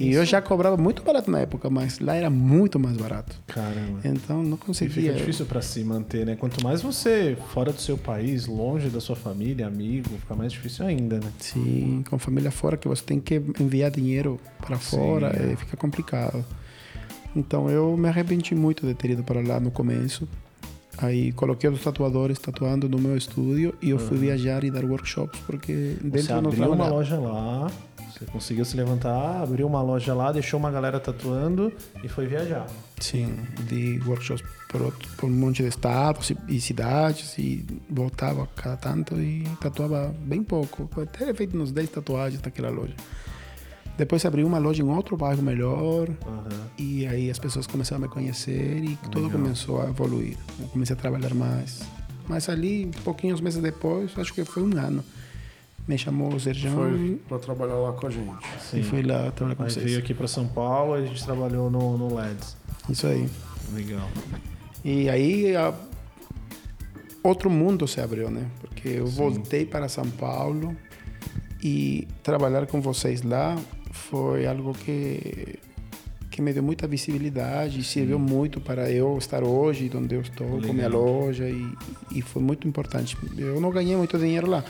[0.00, 3.36] E eu já cobrava muito barato na época, mas lá era muito mais barato.
[3.46, 4.00] Caramba.
[4.04, 5.12] Então não E fica conseguia.
[5.12, 6.36] difícil pra se manter, né?
[6.36, 10.86] Quanto mais você fora do seu país, longe da sua família, amigo, fica mais difícil
[10.86, 11.30] ainda, né?
[11.38, 15.52] Sim, com família fora, que você tem que enviar dinheiro para fora, Sim.
[15.52, 16.44] é, fica complicado.
[17.36, 20.26] Então eu me arrependi muito de ter ido para lá no começo.
[20.98, 25.38] Aí coloquei os tatuadores tatuando no meu estúdio e eu fui viajar e dar workshops
[25.46, 27.70] porque Você dentro eu não abriu uma loja lá,
[28.20, 31.72] você conseguiu se levantar, abriu uma loja lá, deixou uma galera tatuando
[32.04, 32.66] e foi viajar.
[33.00, 38.76] Sim, de workshops por, outro- por um monte de estados e, cidades e voltava cada
[38.76, 40.88] tanto e tatuava bem pouco.
[41.06, 42.94] Ter feito uns 10 tatuagens naquela loja.
[43.96, 46.48] Depois abriu uma loja em outro bairro melhor Aham.
[46.78, 50.36] e aí as pessoas começaram a me conhecer e tudo começou a evoluir.
[50.58, 51.80] Eu comecei a trabalhar mais.
[52.28, 55.02] Mas ali, pouquinhos meses depois, acho que foi um ano,
[55.88, 58.30] me chamou o Serjão Foi pra trabalhar lá com a gente.
[58.74, 59.84] e fui lá trabalhar com Aí vocês.
[59.84, 62.56] veio aqui pra São Paulo e a gente trabalhou no, no LEDs.
[62.88, 63.28] Isso aí.
[63.74, 64.08] Legal.
[64.84, 65.74] E aí a-
[67.22, 68.46] outro mundo se abriu, né?
[68.60, 70.76] Porque eu voltei para São Paulo
[71.62, 73.56] e trabalhar com vocês lá
[73.92, 75.58] foi algo que
[76.30, 80.46] que me deu muita visibilidade e serviu muito para eu estar hoje onde eu estou
[80.46, 81.02] com minha Legal.
[81.02, 81.68] loja e,
[82.12, 83.16] e foi muito importante.
[83.36, 84.64] Eu não ganhei muito dinheiro lá,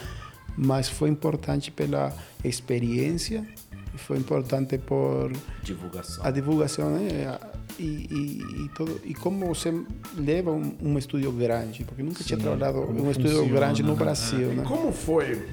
[0.57, 2.13] mas foi importante pela
[2.45, 3.47] experiência,
[3.95, 5.33] e foi importante por
[5.63, 6.25] Divulgação.
[6.25, 7.39] a divulgação né?
[7.79, 9.75] e, e, e todo e como você
[10.17, 13.99] leva um, um estúdio grande porque nunca tinha trabalhado um estúdio grande no né?
[13.99, 15.45] Brasil né Como foi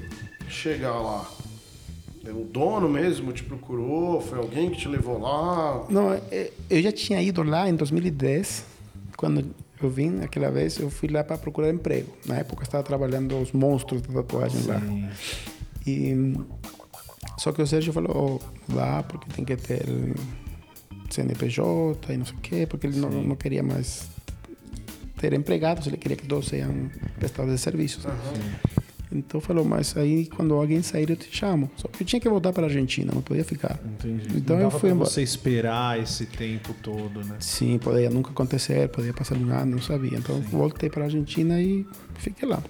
[0.48, 1.28] chegar lá?
[2.26, 4.20] O dono mesmo te procurou?
[4.20, 5.86] Foi alguém que te levou lá?
[5.88, 8.66] Não, eh, eu já tinha ido lá em 2010,
[9.16, 9.46] quando
[9.84, 12.12] eu vim aquela vez, eu fui lá para procurar emprego.
[12.26, 14.80] Na época eu estava trabalhando os monstros da tatuagem lá.
[15.86, 16.34] E
[17.38, 19.84] só que o Sérgio falou, oh, vá porque tem que ter
[21.10, 24.08] CNPJ e não sei o quê, porque ele não, não queria mais
[25.18, 28.04] ter empregados, ele queria que todos sejam prestadores de serviços.
[29.10, 31.70] Então falou, mas aí quando alguém sair eu te chamo.
[31.76, 33.78] Só que eu tinha que voltar para a Argentina, não podia ficar.
[33.84, 34.36] Entendi.
[34.36, 35.08] Então Não eu fui embora.
[35.08, 37.36] você esperar esse tempo todo, né?
[37.40, 40.18] Sim, poderia nunca acontecer, poderia passar um ano, não sabia.
[40.18, 41.86] Então voltei para a Argentina e
[42.18, 42.62] fiquei lá.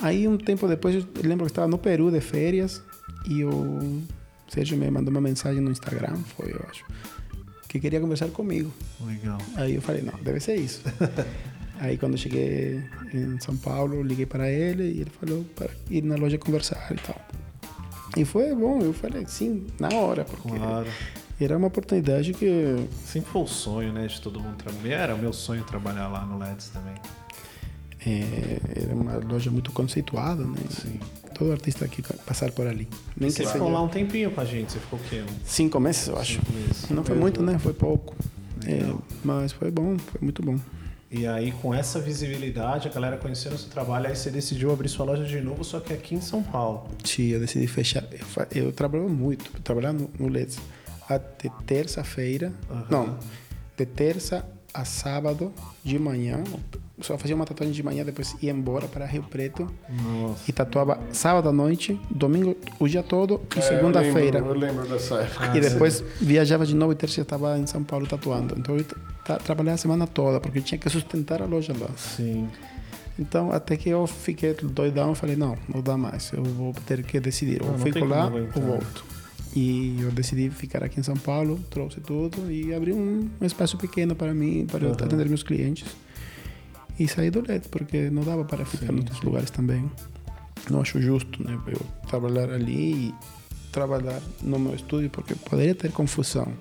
[0.00, 2.82] Aí um tempo depois, eu lembro que estava no Peru de férias
[3.28, 4.02] e o
[4.48, 6.84] Sérgio me mandou uma mensagem no Instagram, foi eu acho,
[7.68, 8.70] que queria conversar comigo.
[9.04, 9.38] Legal.
[9.56, 10.82] Aí eu falei, não, deve ser isso.
[11.78, 16.02] Aí quando eu cheguei em São Paulo, liguei para ele e ele falou para ir
[16.02, 17.20] na loja conversar e tal.
[18.16, 20.88] E foi bom, eu falei sim, na hora, porque Claro.
[21.38, 25.00] era uma oportunidade que Sempre foi o sonho, né, de todo mundo trabalhar.
[25.00, 26.94] Era o meu sonho trabalhar lá no LEDs também.
[28.06, 30.56] é, era uma loja muito conceituada, né?
[30.70, 30.98] Sim.
[31.34, 32.88] Todo artista que passar por ali.
[33.16, 34.72] Nem Você ficou lá um tempinho com a gente.
[34.72, 35.22] Você ficou o quê?
[35.28, 36.34] Um- cinco meses, eu acho.
[36.34, 36.88] Cinco meses.
[36.90, 37.58] Não foi muito, né?
[37.58, 38.14] Foi pouco.
[38.64, 40.56] É, mas foi bom, foi muito bom.
[41.16, 44.88] E aí, com essa visibilidade, a galera conhecendo o seu trabalho, aí você decidiu abrir
[44.90, 46.90] sua loja de novo, só que aqui em São Paulo.
[47.02, 48.04] Sim, eu decidi fechar.
[48.54, 50.58] Eu, eu trabalhava muito, eu trabalhava no, no LEDs.
[51.08, 52.52] Até terça-feira.
[52.70, 52.86] Aham.
[52.90, 53.18] Não,
[53.78, 54.44] de terça
[54.76, 55.52] a sábado
[55.84, 56.42] de manhã.
[57.00, 59.70] Só fazia uma tatuagem de manhã, depois ia embora para Rio Preto
[60.02, 60.44] Nossa.
[60.48, 64.38] e tatuava sábado à noite, domingo o dia todo e É, segunda-feira.
[64.38, 65.56] Eu eu lembro dessa época.
[65.58, 68.54] E depois viajava de novo e terça estava em São Paulo tatuando.
[68.58, 68.84] Então eu
[69.26, 71.88] tra- trabalhava a semana toda, porque tinha que sustentar a loja lá.
[71.98, 72.48] Sim.
[73.18, 77.20] Então até que eu fiquei doidão, falei, não, não dá mais, eu vou ter que
[77.20, 77.62] decidir.
[77.62, 79.04] Ou fico lá ou volto.
[79.56, 83.78] E eu decidi ficar aqui em São Paulo, trouxe tudo e abri um, um espaço
[83.78, 85.04] pequeno para mim, para eu Aham.
[85.04, 85.88] atender meus clientes.
[86.98, 89.90] E saí do LED, porque não dava para ficar em outros lugares também.
[90.70, 91.58] Não acho justo, né?
[91.68, 93.14] Eu trabalhar ali e
[93.72, 96.52] trabalhar no meu estúdio, porque poderia ter confusão,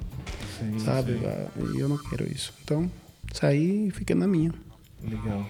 [0.59, 1.19] Sim, sabe?
[1.19, 1.25] sim.
[1.25, 2.53] Ah, E eu não quero isso.
[2.63, 2.89] Então,
[3.33, 4.53] saí e fiquei na minha.
[5.03, 5.45] Legal.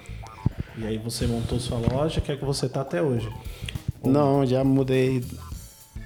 [0.78, 3.30] E aí você montou sua loja, que é que você tá até hoje.
[4.04, 5.24] Não, já mudei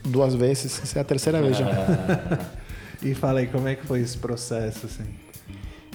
[0.10, 1.70] duas vezes, essa é a terceira vez já.
[3.02, 5.06] E fala aí, como é que foi esse processo, assim?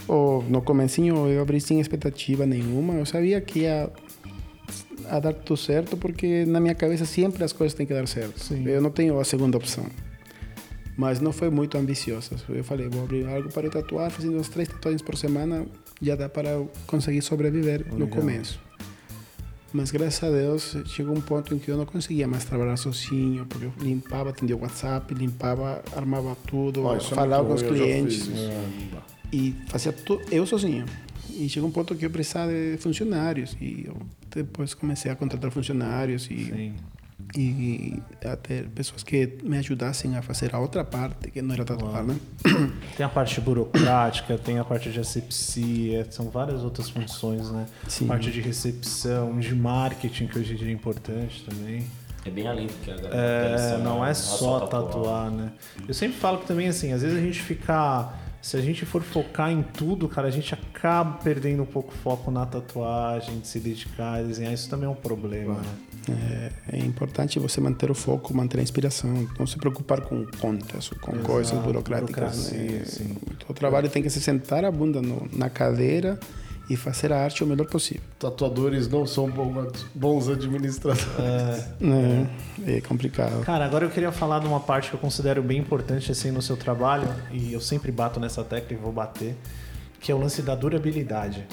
[0.08, 3.90] Oh, no comecinho eu abri sem expectativa nenhuma, eu sabia que ia
[5.08, 8.38] a dar tudo certo, porque na minha cabeça sempre as coisas têm que dar certo.
[8.40, 8.66] Sim.
[8.66, 9.84] Eu não tenho a segunda opção.
[10.96, 12.36] Mas não foi muito ambiciosa.
[12.48, 15.66] Eu falei, vou abrir algo para eu tatuar, fazendo umas três tatuagens por semana,
[16.00, 18.60] já dá para conseguir sobreviver no começo.
[19.74, 23.44] Mas graças a Deus chegou um ponto em que eu não conseguia mais trabalhar sozinho,
[23.44, 28.28] porque eu limpava, atendia o WhatsApp, limpava, armava tudo, Ah, falava com os clientes
[29.32, 30.86] e fazia tudo eu sozinho.
[31.28, 33.96] E chegou um ponto que eu precisava de funcionários e eu
[34.32, 36.74] depois comecei a contratar funcionários e, Sim.
[37.36, 41.64] E a ter pessoas que me ajudassem a fazer a outra parte que não era
[41.64, 42.16] tatuar, né?
[42.96, 47.66] Tem a parte burocrática, tem a parte de asepsia, são várias outras funções, né?
[47.88, 48.06] Sim.
[48.06, 51.86] Parte de recepção, de marketing, que hoje em dia é importante também.
[52.24, 55.52] É bem além do que a galera É, pensa, não é só tatuar, né?
[55.86, 58.12] Eu sempre falo que também, assim, às vezes a gente fica.
[58.44, 61.96] Se a gente for focar em tudo, cara, a gente acaba perdendo um pouco o
[61.96, 64.52] foco na tatuagem, de se dedicar a desenhar.
[64.52, 66.52] Isso também é um problema, né?
[66.70, 70.90] É, é importante você manter o foco, manter a inspiração, não se preocupar com contas,
[70.90, 72.50] com Exato, coisas burocráticas.
[72.50, 73.16] Né?
[73.48, 76.20] O trabalho tem que se sentar a bunda no- na cadeira
[76.68, 78.02] e fazer a arte o melhor possível.
[78.18, 79.30] Tatuadores não são
[79.94, 81.06] bons administradores.
[82.66, 83.44] É, é complicado.
[83.44, 86.40] Cara, agora eu queria falar de uma parte que eu considero bem importante assim no
[86.40, 89.36] seu trabalho, e eu sempre bato nessa tecla e vou bater,
[90.00, 91.46] que é o lance da durabilidade.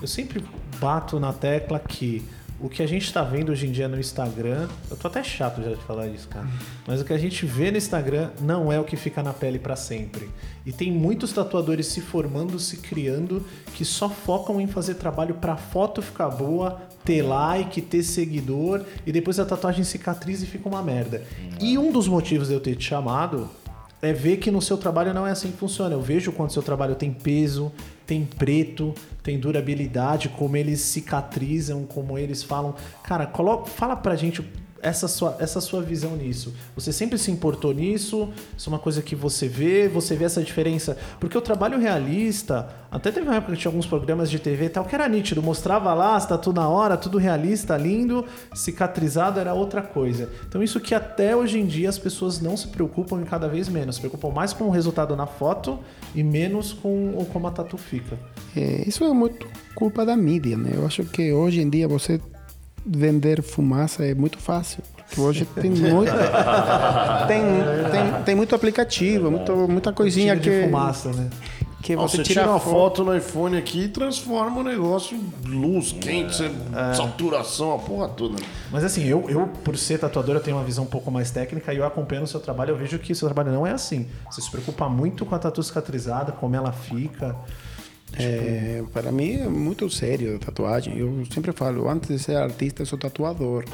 [0.00, 0.44] Eu sempre
[0.78, 2.24] bato na tecla que
[2.60, 5.62] o que a gente tá vendo hoje em dia no Instagram, eu tô até chato
[5.62, 6.46] já de falar isso, cara,
[6.86, 9.58] mas o que a gente vê no Instagram não é o que fica na pele
[9.58, 10.28] para sempre.
[10.66, 13.44] E tem muitos tatuadores se formando, se criando,
[13.74, 19.12] que só focam em fazer trabalho pra foto ficar boa, ter like, ter seguidor, e
[19.12, 21.24] depois a tatuagem cicatriza e fica uma merda.
[21.60, 23.48] E um dos motivos de eu ter te chamado
[24.02, 25.94] é ver que no seu trabalho não é assim que funciona.
[25.94, 27.72] Eu vejo quando seu trabalho tem peso,
[28.08, 32.74] tem preto, tem durabilidade, como eles cicatrizam, como eles falam.
[33.04, 34.42] Cara, coloca, fala pra gente
[34.82, 36.54] essa sua, essa sua visão nisso?
[36.74, 38.28] Você sempre se importou nisso?
[38.56, 39.88] Isso é uma coisa que você vê?
[39.88, 40.96] Você vê essa diferença?
[41.18, 44.68] Porque o trabalho realista, até teve uma época que tinha alguns programas de TV e
[44.68, 48.24] tal, que era nítido, mostrava lá, está tudo na hora, tudo realista, lindo,
[48.54, 50.30] cicatrizado era outra coisa.
[50.48, 53.68] Então isso que até hoje em dia as pessoas não se preocupam e cada vez
[53.68, 55.78] menos, se preocupam mais com o resultado na foto
[56.14, 58.18] e menos com como a tatu fica.
[58.56, 60.72] É, isso é muito culpa da mídia, né?
[60.74, 62.20] Eu acho que hoje em dia você
[62.88, 64.82] vender fumaça é muito fácil.
[65.08, 66.10] Porque hoje tem muito.
[67.26, 67.42] tem,
[67.90, 70.60] tem, tem muito aplicativo, muito, muita coisinha Tiro que.
[70.60, 71.30] de fumaça, né?
[71.80, 75.92] Que você, Você tira uma foto no iPhone aqui e transforma o negócio em luz,
[75.92, 76.50] quente, você-
[76.96, 78.36] saturação, a porra toda.
[78.70, 81.72] Mas assim, eu, eu, por ser tatuador, eu tenho uma visão um pouco mais técnica
[81.72, 84.08] e eu acompanhando o seu trabalho, eu vejo que o seu trabalho não é assim.
[84.28, 87.36] Você se preocupa muito com a tatu cicatrizada, como ela fica.
[88.16, 90.98] É, para mim é muito sério a tatuagem.
[90.98, 93.64] Eu sempre falo, antes de ser artista, eu sou tatuador.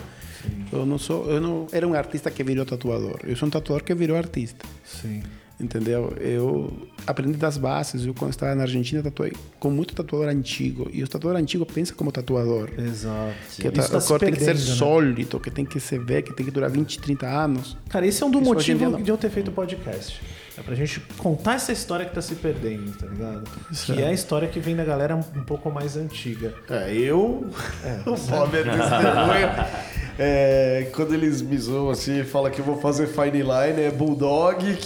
[0.73, 3.21] Eu não sou, eu não era um artista que virou tatuador.
[3.25, 4.67] Eu sou um tatuador que virou artista.
[4.85, 5.23] Sim.
[5.59, 6.13] Entendeu?
[6.19, 6.73] Eu
[7.07, 8.07] aprendi das bases.
[8.07, 10.89] Eu, quando estava na Argentina, tatuei com muito tatuador antigo.
[10.93, 12.71] E o tatuador antigo pensa como tatuador.
[12.79, 13.35] Exato.
[13.57, 14.61] Que Isso o tá se tatuador tem que ser né?
[14.61, 17.77] sólido, que tem que se ver, que tem que durar 20, 30 anos.
[17.89, 20.21] Cara, esse é um do Isso motivo de eu ter feito o podcast.
[20.57, 23.43] É pra gente contar essa história que tá se perdendo, tá ligado?
[23.87, 26.55] que é a história que vem da galera um pouco mais antiga.
[26.71, 27.51] É, eu.
[28.07, 29.69] o Bob é testemunha.
[30.17, 34.65] É, quando eles me zoam assim, fala que eu vou fazer fine line, é Bulldog,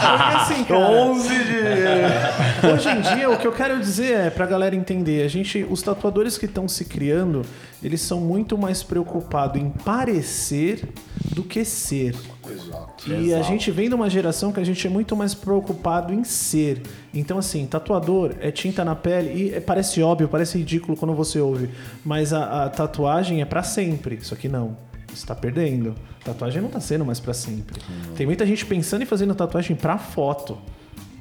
[0.00, 2.68] 15RS, assim, cara, 11 de.
[2.74, 5.82] Hoje em dia, o que eu quero dizer é pra galera entender, a gente, os
[5.82, 7.42] tatuadores que estão se criando,
[7.82, 10.88] eles são muito mais preocupados em parecer
[11.34, 12.14] do que ser.
[12.50, 13.10] Exato.
[13.12, 16.24] E a gente vem de uma geração que a gente é muito mais preocupado em
[16.24, 16.82] ser.
[17.12, 21.38] Então, assim, tatuador é tinta na pele e é- parece óbvio, parece ridículo quando você
[21.40, 21.70] ouve,
[22.04, 24.18] mas a, a tatuagem é pra sempre.
[24.22, 24.87] Só que não.
[25.18, 25.94] Você tá perdendo.
[26.24, 27.80] Tatuagem não tá sendo mais pra sempre.
[28.16, 30.58] Tem muita gente pensando em fazendo tatuagem pra foto.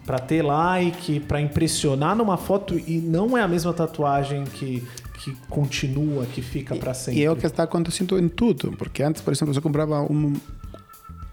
[0.05, 4.81] Pra ter like, pra impressionar numa foto e não é a mesma tatuagem que,
[5.19, 7.19] que continua, que fica pra sempre.
[7.19, 8.71] E é o que está acontecendo em tudo.
[8.77, 10.33] Porque antes, por exemplo, você comprava um,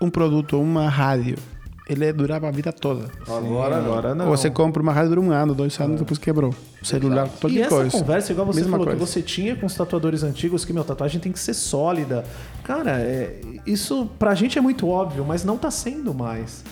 [0.01, 1.37] um produto, uma rádio.
[1.87, 3.11] Ele durava a vida toda.
[3.29, 3.93] Agora não.
[3.93, 4.27] Agora não.
[4.29, 6.55] Você compra uma rádio dura um ano, dois anos, depois quebrou.
[6.81, 7.91] O celular, E qualquer essa coisa.
[7.91, 8.99] conversa, igual você Mesma falou, coisa.
[9.05, 12.25] que você tinha com os tatuadores antigos, que, meu, tatuagem tem que ser sólida.
[12.63, 16.65] Cara, é, isso pra gente é muito óbvio, mas não tá sendo mais.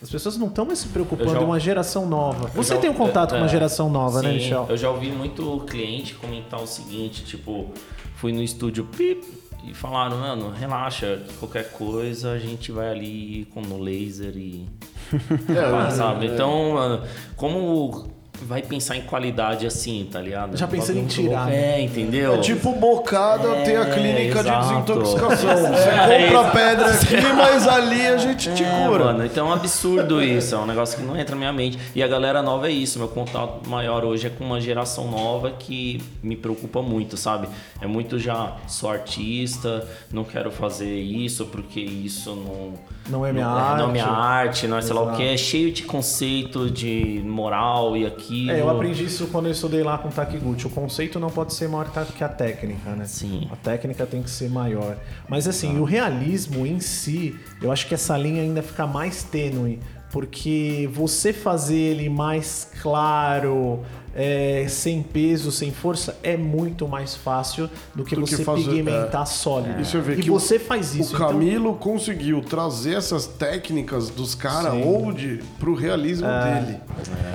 [0.00, 2.48] As pessoas não estão mais se preocupando já- uma geração nova.
[2.54, 4.66] Eu Você já- tem um contato com uma é, geração nova, né, sim, Michel?
[4.68, 7.66] Eu já ouvi muito cliente comentar o seguinte, tipo,
[8.14, 9.26] fui no estúdio pip,
[9.64, 14.68] e falaram, mano, relaxa, qualquer coisa a gente vai ali com no laser e.
[15.50, 16.26] É, sabe?
[16.26, 17.02] Então, mano,
[17.36, 20.56] como vai pensar em qualidade assim, tá ligado?
[20.56, 21.78] Já pensando em tirar, né?
[21.78, 22.34] É, entendeu?
[22.34, 24.62] É tipo bocada É, tem a clínica exato.
[24.62, 25.56] de desintoxicação.
[25.56, 26.50] Você É, compra exato.
[26.56, 29.04] pedra aqui, mas ali a gente te É, cura.
[29.06, 31.78] mano, então é um absurdo isso, é um negócio que não entra na minha mente.
[31.94, 35.50] E a galera nova é isso, meu contato maior hoje é com uma geração nova
[35.50, 37.48] que me preocupa muito, sabe?
[37.80, 42.74] É muito já, sou artista, não quero fazer isso porque isso não...
[43.10, 43.78] Não é minha não, arte.
[43.78, 47.22] Não é minha arte, não é sei lá o que, é cheio de conceito de
[47.24, 48.52] moral e aquilo.
[48.52, 50.66] É, eu aprendi isso quando eu estudei lá com o Takiguchi.
[50.66, 53.04] O conceito não pode ser maior que a técnica, né?
[53.04, 53.48] Sim.
[53.50, 54.96] A técnica tem que ser maior.
[55.28, 59.80] Mas assim, o realismo em si, eu acho que essa linha ainda fica mais tênue.
[60.12, 63.84] Porque você fazer ele mais claro,
[64.14, 68.64] é, sem peso, sem força, é muito mais fácil do que Do que você fazer-
[68.70, 69.80] pigmentar sólido.
[69.80, 71.12] E e que você o, faz isso.
[71.12, 74.84] O então- Camilo conseguiu trazer essas técnicas dos caras Sim.
[74.84, 76.60] old pro realismo É.
[76.60, 76.80] dele.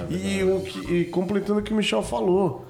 [0.09, 2.65] e, o que, e completando o que o Michel falou.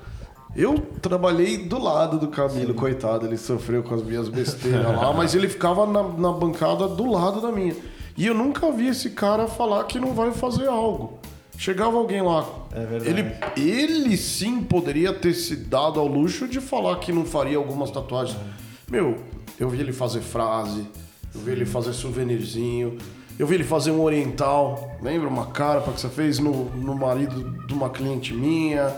[0.56, 5.36] Eu trabalhei do lado do Camilo, coitado, ele sofreu com as minhas besteiras lá, mas
[5.36, 7.76] ele ficava na, na bancada do lado da minha.
[8.18, 11.20] E eu nunca vi esse cara falar que não vai fazer algo.
[11.58, 12.48] Chegava alguém lá.
[12.72, 13.10] É verdade.
[13.56, 17.90] Ele, ele sim poderia ter se dado ao luxo de falar que não faria algumas
[17.92, 18.38] tatuagens.
[18.90, 19.18] Meu,
[19.60, 20.86] eu vi ele fazer frase,
[21.34, 22.98] eu vi ele fazer souvenirzinho,
[23.40, 24.98] eu vi ele fazer um oriental.
[25.02, 28.94] Lembra uma carpa que você fez no, no marido de uma cliente minha?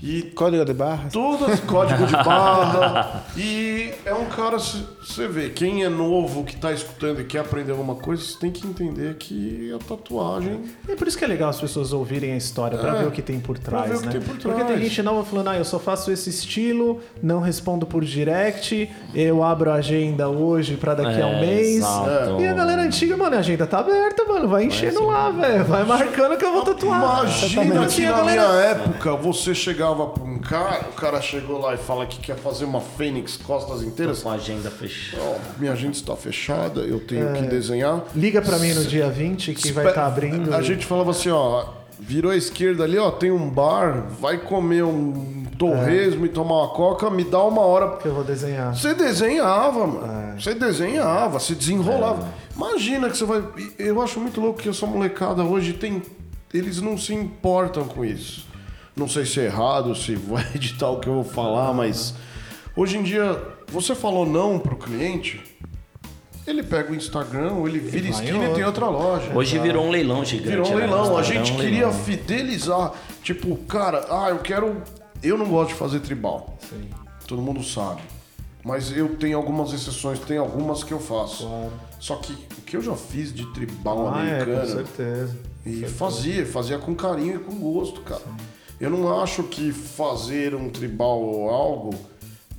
[0.00, 1.12] E Código de barras.
[1.12, 3.24] todas código de barra.
[3.36, 7.72] e é um cara, você vê, quem é novo, que tá escutando e quer aprender
[7.72, 10.60] alguma coisa, você tem que entender que a tatuagem.
[10.88, 13.10] É por isso que é legal as pessoas ouvirem a história, pra É, ver o
[13.10, 14.12] que tem por pra trás, ver o que né?
[14.12, 14.80] tem por Porque tem trás.
[14.80, 19.70] gente nova falando, ah, eu só faço esse estilo, não respondo por direct, eu abro
[19.72, 21.76] a agenda hoje pra daqui a um É, mês.
[21.78, 22.40] exato.
[22.40, 25.84] E a galera antiga, mano, a agenda tá aberta, mano, vai enchendo lá, velho, vai
[25.84, 27.22] marcando que eu vou tatuar.
[27.24, 29.54] Imagina que na galera- minha época você
[29.88, 33.36] chegava pra um cara, o cara chegou lá e fala que quer fazer uma fênix
[33.36, 34.22] costas inteiras.
[34.22, 35.22] Com a agenda fechada.
[35.22, 38.02] Ó, minha agenda está fechada, eu tenho que desenhar.
[38.14, 40.54] Liga pra mim no dia 20 que vai estar abrindo.
[40.54, 41.66] A gente falava assim, ó,
[41.98, 46.68] virou à esquerda ali, ó, tem um bar, vai comer um torresmo e tomar uma
[46.68, 47.96] coca, me dá uma hora.
[47.96, 48.76] que eu vou desenhar.
[48.76, 50.40] Você desenhava, mano.
[50.40, 52.28] Você desenhava, você desenrolava.
[52.54, 53.42] Imagina que você vai.
[53.78, 56.02] Eu acho muito louco que essa molecada hoje tem.
[56.52, 58.47] Eles não se importam com isso.
[58.98, 62.14] Não sei se é errado, se vai editar o que eu vou falar, mas.
[62.76, 65.40] Hoje em dia, você falou não pro cliente,
[66.46, 69.32] ele pega o Instagram, ou ele vira esquina e tem outra loja.
[69.34, 70.48] Hoje virou um leilão gigante.
[70.48, 70.76] Virou um né?
[70.86, 71.18] leilão.
[71.18, 72.04] A gente é um queria leilão.
[72.04, 72.92] fidelizar.
[73.22, 74.82] Tipo, cara, ah, eu quero.
[75.22, 76.56] Eu não gosto de fazer tribal.
[76.70, 76.88] Sim.
[77.26, 78.00] Todo mundo sabe.
[78.64, 81.46] Mas eu tenho algumas exceções, tem algumas que eu faço.
[81.46, 81.72] Claro.
[82.00, 85.36] Só que o que eu já fiz de tribal Ah, é, com americano certeza.
[85.66, 88.22] e fazia, fazia com carinho e com gosto, cara.
[88.80, 91.94] Eu não acho que fazer um tribal ou algo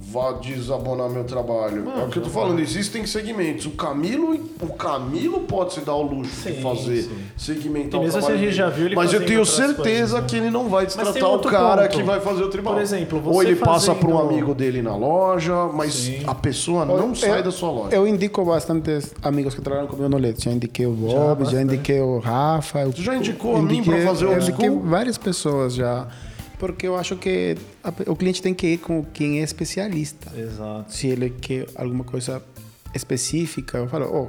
[0.01, 1.83] vá desabonar meu trabalho.
[1.99, 3.65] é o que eu tô falando, existem segmentos.
[3.65, 7.17] O Camilo, o Camilo pode se dar o luxo Sim, de fazer sim.
[7.37, 10.25] segmentar E mesmo o trabalho assim já viu ele Mas eu tenho certeza coisas, né?
[10.27, 11.97] que ele não vai destratar o cara ponto.
[11.97, 12.73] que vai fazer o tribal.
[12.75, 16.23] Por exemplo, Ou você ele passa para um amigo dele na loja, mas Sim.
[16.25, 17.95] a pessoa não Eu- sai da sua loja.
[17.95, 20.43] Eu indico bastantes amigos que trabalham comigo no LED.
[20.45, 21.63] Já indiquei o Bob, já, bastante.
[21.73, 22.79] indiquei o Rafa.
[22.79, 26.07] eu- Você já indicou a mim pra fazer o Eu indiquei várias pessoas já.
[26.59, 30.29] Porque eu acho que a- o cliente tem que ir com quem é especialista.
[30.37, 30.93] Exato.
[30.93, 32.43] Se ele quer alguma coisa
[32.93, 34.27] específica, eu falo, ó,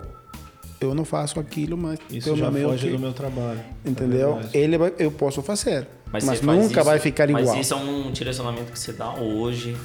[0.80, 3.60] eu não faço aquilo, mas Isso já foge que- do meu trabalho.
[3.84, 4.40] Entendeu?
[4.54, 7.44] É ele vai, eu posso fazer, mas, você faz nunca isso- vai ficar igual.
[7.44, 9.76] Mas isso é um direcionamento que você dá hoje,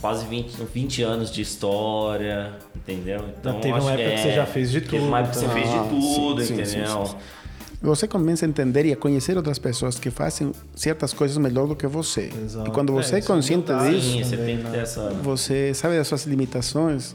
[0.00, 3.22] quase 20, 20 anos de história, entendeu?
[3.38, 5.34] Então, teve uma acho época que é- você já fez de Teve tudo, uma época
[5.34, 5.52] que você tá?
[5.52, 7.06] fez Ah, de tudo, sim, sim, entendeu?
[7.06, 7.16] sim, sim.
[7.82, 11.74] Você começa a entender e a conhecer outras pessoas que fazem certas coisas melhor do
[11.74, 12.30] que você.
[12.44, 12.68] Exato.
[12.68, 14.78] E quando você É, é, é consciente disso, você também, que né?
[14.78, 15.10] essa.
[15.22, 17.14] você sabe das suas limitações,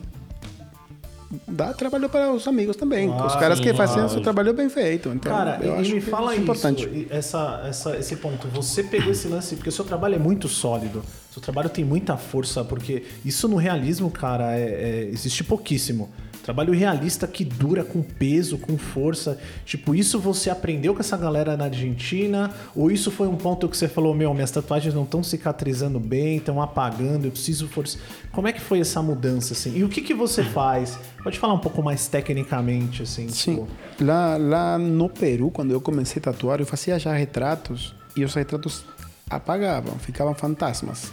[1.47, 3.09] dá trabalho para os amigos também.
[3.11, 4.13] Ah, os caras que sim, fazem o lógico.
[4.15, 5.09] seu trabalho bem feito.
[5.09, 6.83] Então, Cara, eu e, me que fala é isso, importante.
[6.85, 8.47] e essa, essa, esse ponto.
[8.49, 11.01] Você pegou esse lance, porque o seu trabalho é muito sólido.
[11.31, 16.09] Seu trabalho tem muita força, porque isso no realismo, cara, é- é- existe pouquíssimo.
[16.47, 19.37] Trabalho realista que dura com peso, com força.
[19.65, 22.49] Tipo, isso você aprendeu com essa galera na Argentina?
[22.73, 26.37] Ou isso foi um ponto que você falou, meu, minhas tatuagens não estão cicatrizando bem,
[26.37, 27.97] estão apagando, eu preciso força.
[28.31, 29.77] Como é que foi essa mudança, assim?
[29.77, 30.97] E o que, que você faz?
[31.21, 33.27] Pode falar um pouco mais tecnicamente, assim?
[33.27, 33.55] Sim.
[33.55, 33.67] tipo-
[33.99, 38.33] Lá, lá no Peru, quando eu comecei a tatuar, eu fazia já retratos e os
[38.33, 38.85] retratos
[39.29, 41.11] apagavam, ficavam fantasmas.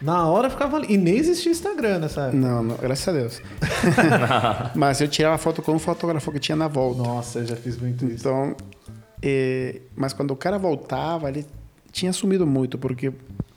[0.00, 0.94] Na hora ficava ali.
[0.94, 2.36] E nem existia Instagram nessa época.
[2.36, 3.42] Não, não, graças a Deus.
[4.74, 7.02] Mas eu tirava foto com um fotógrafo que tinha na volta.
[7.02, 8.26] Nossa, eu já fiz muito isso.
[8.28, 8.56] Então,
[9.22, 11.44] eh, mas quando o cara voltava, ele
[11.92, 13.12] tinha sumido muito, porque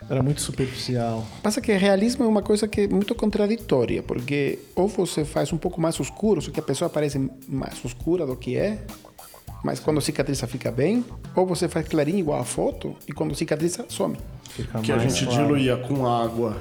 [0.09, 1.25] Era muito superficial.
[1.41, 5.57] passa que realismo é uma coisa que é muito contraditória, porque ou você faz um
[5.57, 8.79] pouco mais escuro, só que a pessoa parece mais escura do que é,
[9.63, 11.05] mas quando cicatriza fica bem,
[11.35, 14.17] ou você faz clarinho igual a foto e quando cicatriza some.
[14.49, 15.43] Fica Que a gente claro.
[15.43, 16.57] diluía com água,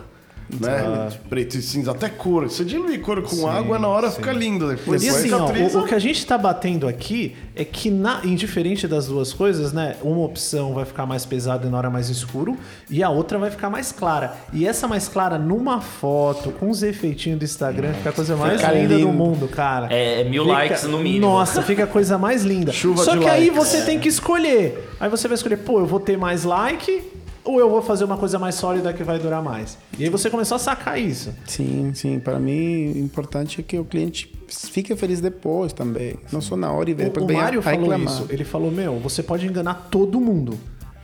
[0.60, 1.08] né?
[1.28, 2.44] Preto e cinza, até cor.
[2.50, 4.68] Você dilui cor com água, na hora fica lindo.
[4.68, 8.20] Depois E assim, ó, o, o que a gente tá batendo aqui é que, na,
[8.24, 9.96] indiferente das duas coisas, né?
[10.02, 12.56] Uma opção vai ficar mais pesada e na hora mais escuro,
[12.88, 14.34] e a outra vai ficar mais clara.
[14.52, 18.60] E essa mais clara numa foto, com os efeitinhos do Instagram, fica a coisa mais
[18.60, 19.12] Fica linda do lindo.
[19.12, 19.88] mundo, cara.
[19.92, 21.26] É, é mil Fica- likes no mínimo.
[21.26, 22.72] Nossa, fica a coisa mais linda.
[22.72, 23.56] Chuva Só de que aí likes.
[23.56, 24.90] você tem que escolher.
[24.98, 27.02] Aí você vai escolher, pô, eu vou ter mais like
[27.44, 29.76] ou eu vou fazer uma coisa mais sólida que vai durar mais.
[29.98, 31.34] E aí você começou a sacar isso.
[31.46, 32.20] Sim, sim.
[32.20, 36.16] Para mim, o importante é que o cliente fique feliz depois também.
[36.32, 38.14] Não só na hora e O, depois o venha Mário falou reclamar.
[38.14, 38.26] isso.
[38.30, 40.58] Ele falou, meu, você pode enganar todo mundo,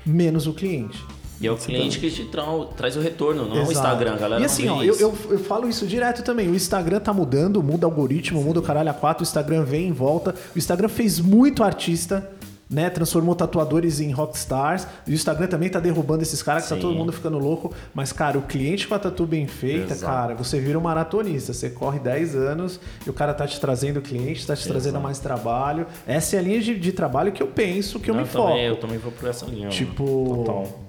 [0.07, 1.03] menos o cliente.
[1.41, 2.43] E é o cliente que te tra
[2.77, 3.73] traz o retorno, não é o Exato.
[3.73, 4.37] Instagram, galera.
[4.37, 5.03] E não assim, vê ó, eu, isso.
[5.03, 6.49] eu, eu falo isso direto também.
[6.49, 9.87] O Instagram tá mudando, muda o algoritmo, muda o caralho a quatro, o Instagram vem
[9.87, 10.35] em volta.
[10.55, 12.29] O Instagram fez muito artista.
[12.71, 14.87] Né, transformou tatuadores em rockstars.
[15.07, 17.73] E o Instagram também tá derrubando esses caras que tá todo mundo ficando louco.
[17.95, 20.13] Mas, cara, o cliente com a tatu bem feita, Exato.
[20.13, 21.55] cara, você vira um maratonista.
[21.55, 25.19] Você corre 10 anos e o cara tá te trazendo cliente, tá te trazendo mais
[25.19, 25.87] trabalho.
[26.07, 28.47] Essa é a linha de, de trabalho que eu penso, que eu Não, me também,
[28.47, 28.59] foco.
[28.59, 29.71] Eu também vou por essa linha.
[29.71, 30.45] Tipo.
[30.45, 30.89] Total.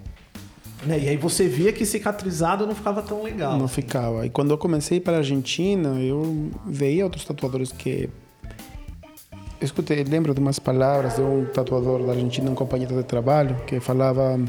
[0.86, 3.58] Né, e aí você via que cicatrizado não ficava tão legal.
[3.58, 4.26] Não ficava.
[4.26, 8.10] E quando eu comecei para a Argentina, eu veia outros tatuadores que.
[9.62, 13.80] Escutei, lembro de umas palavras de um tatuador da Argentina, um companheiro de trabalho, que
[13.80, 14.40] falava.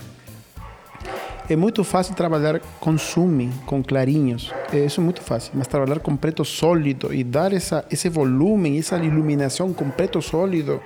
[1.49, 4.53] É muito fácil trabalhar com zoom, com clarinhos.
[4.73, 5.51] É, Isso é muito fácil.
[5.57, 10.81] Mas trabalhar com preto sólido e dar essa, esse volume, essa iluminação com preto sólido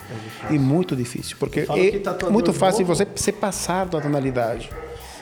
[0.48, 1.36] é muito difícil.
[1.38, 4.70] Porque é muito fácil novo- você se passar da tonalidade.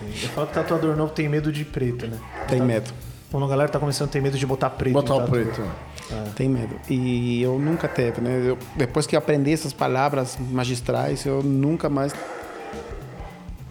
[0.01, 2.19] Eu falo que tatuador novo tem medo de preto, né?
[2.47, 2.93] Tem medo.
[3.29, 4.93] Quando a galera tá começando a ter medo de botar preto.
[4.93, 5.63] Botar o tatu.
[6.09, 6.35] Preto.
[6.35, 6.75] Tem medo.
[6.89, 8.43] E eu nunca teve, né?
[8.45, 12.13] Eu- depois que eu aprendi essas palavras magistrais, eu nunca mais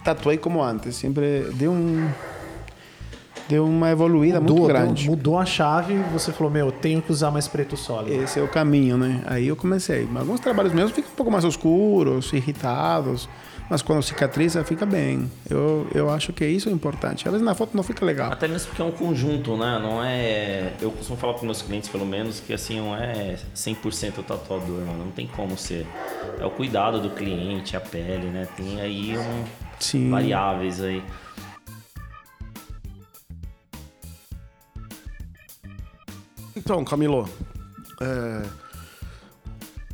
[0.04, 0.96] tatuei como antes.
[0.96, 2.08] Sempre deu um
[3.48, 5.02] deu uma evoluída muito Mudou, grande.
[5.04, 8.22] deu- mudou a chave e você falou, meu, eu tenho que usar mais preto sólido.
[8.22, 9.20] Esse é o caminho, né?
[9.26, 10.08] Aí eu comecei.
[10.14, 13.28] Alguns trabalhos meus ficam um pouco mais escuros, irritados,
[13.72, 15.32] mas quando cicatriza fica bem.
[15.48, 17.26] Eu, eu acho que isso é importante.
[17.26, 18.30] Às vezes na foto não fica legal.
[18.30, 19.78] Até mesmo porque é um conjunto, né?
[19.78, 20.74] Não é.
[20.78, 24.84] Eu costumo falar para meus clientes, pelo menos, que assim, não é 100% o tatuador,
[24.84, 25.06] mano.
[25.06, 25.86] Não tem como ser.
[26.38, 28.46] É o cuidado do cliente, a pele, né?
[28.54, 29.44] Tem aí um...
[29.80, 30.10] Sim.
[30.10, 31.02] variáveis aí.
[36.54, 37.26] Então, Camilo,
[38.02, 38.42] é,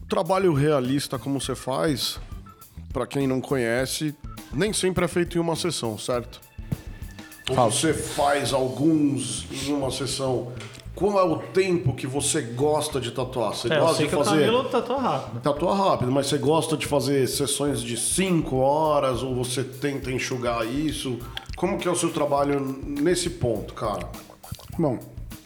[0.09, 2.19] trabalho realista como você faz,
[2.93, 4.15] pra quem não conhece,
[4.53, 6.41] nem sempre é feito em uma sessão, certo?
[7.49, 10.53] Ou você faz alguns em uma sessão.
[10.95, 13.55] Qual é o tempo que você gosta de tatuar?
[13.55, 14.31] Você É, eu gosta sei de fazer.
[14.31, 15.41] Camilo tatua rápido.
[15.41, 20.67] Tatua rápido, mas você gosta de fazer sessões de 5 horas ou você tenta enxugar
[20.67, 21.19] isso?
[21.57, 24.09] Como que é o seu trabalho nesse ponto, cara?
[24.77, 24.99] Bom,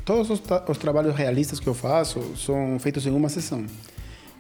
[0.05, 3.66] todos os, os trabalhos realistas que eu faço são feitos em uma sessão.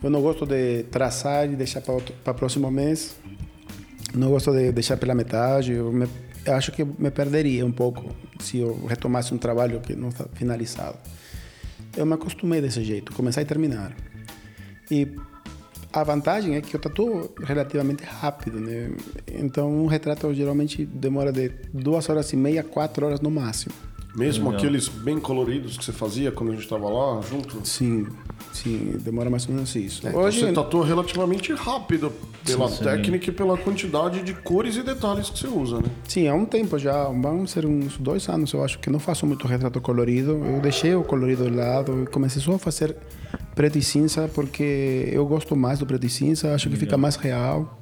[0.02, 3.16] Eu não gosto de traçar e deixar para o próximo mês.
[4.14, 5.72] Não gosto de deixar pela metade.
[5.72, 6.08] Eu, me-
[6.48, 10.98] acho que me perderia um pouco se eu retomasse um trabalho que não está finalizado.
[11.96, 13.94] Eu me acostumei desse jeito, começar e terminar.
[14.90, 15.08] E
[15.92, 18.90] a vantagem é que eu tatuo relativamente rápido, né?
[19.30, 23.74] Então, um retrato geralmente demora de duas horas e meia, quatro horas no máximo.
[24.14, 27.66] Mesmo aqueles bem coloridos que você fazia quando a gente tava lá junto?
[27.66, 28.06] Sim,
[28.52, 30.06] sim, demora mais ou menos isso.
[30.06, 32.12] Então Hoje, você tatua relativamente rápido
[32.44, 35.84] pela técnica e pela quantidade de cores e detalhes que você usa, né?
[36.06, 39.26] sim, há um tempo já, vão ser uns dois anos, eu acho que não faço
[39.26, 40.32] muito retrato colorido.
[40.44, 42.94] Eu deixei o colorido de lado e comecei só a fazer
[43.54, 47.16] preto e cinza porque eu gosto mais do preto e cinza, acho que fica mais
[47.16, 47.78] real.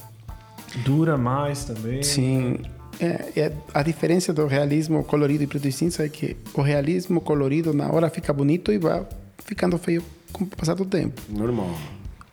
[0.84, 2.02] Dura mais também.
[2.04, 2.58] Sim.
[3.00, 7.20] É, é, a diferença do realismo colorido e preto e cinza é que o realismo
[7.20, 9.06] colorido na hora fica bonito e vai
[9.38, 11.20] ficando feio com o passar do tempo.
[11.28, 11.74] Normal.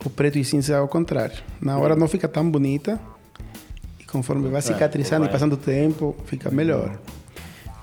[0.03, 1.38] O preto e cinza é ao contrário.
[1.61, 2.99] Na hora não fica tão bonita
[3.99, 6.99] e conforme vai cicatrizando e passando o tempo, fica melhor.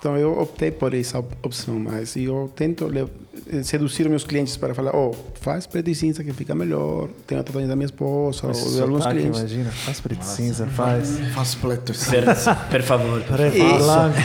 [0.05, 2.91] Então eu optei por essa op- opção, mas eu tento
[3.63, 7.09] seduzir meus clientes para falar, oh, faz preto e cinza que fica melhor.
[7.27, 9.41] Tem a tatuagem da minha esposa, ou de alguns Sotaque, clientes.
[9.41, 9.71] imagina.
[9.71, 11.19] Faz preto e cinza, faz.
[11.35, 12.05] Faz pletos.
[12.07, 12.23] Per,
[12.71, 13.23] per favor.
[13.25, 14.19] Preto blanco.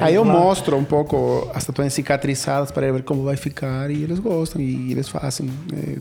[0.00, 4.20] Aí eu mostro um pouco as tatuagens cicatrizadas para ver como vai ficar e eles
[4.20, 5.50] gostam e eles fazem.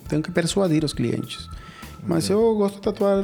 [0.07, 1.49] Tenho que persuadir os clientes.
[2.07, 3.23] Mas eu gosto de tatuar,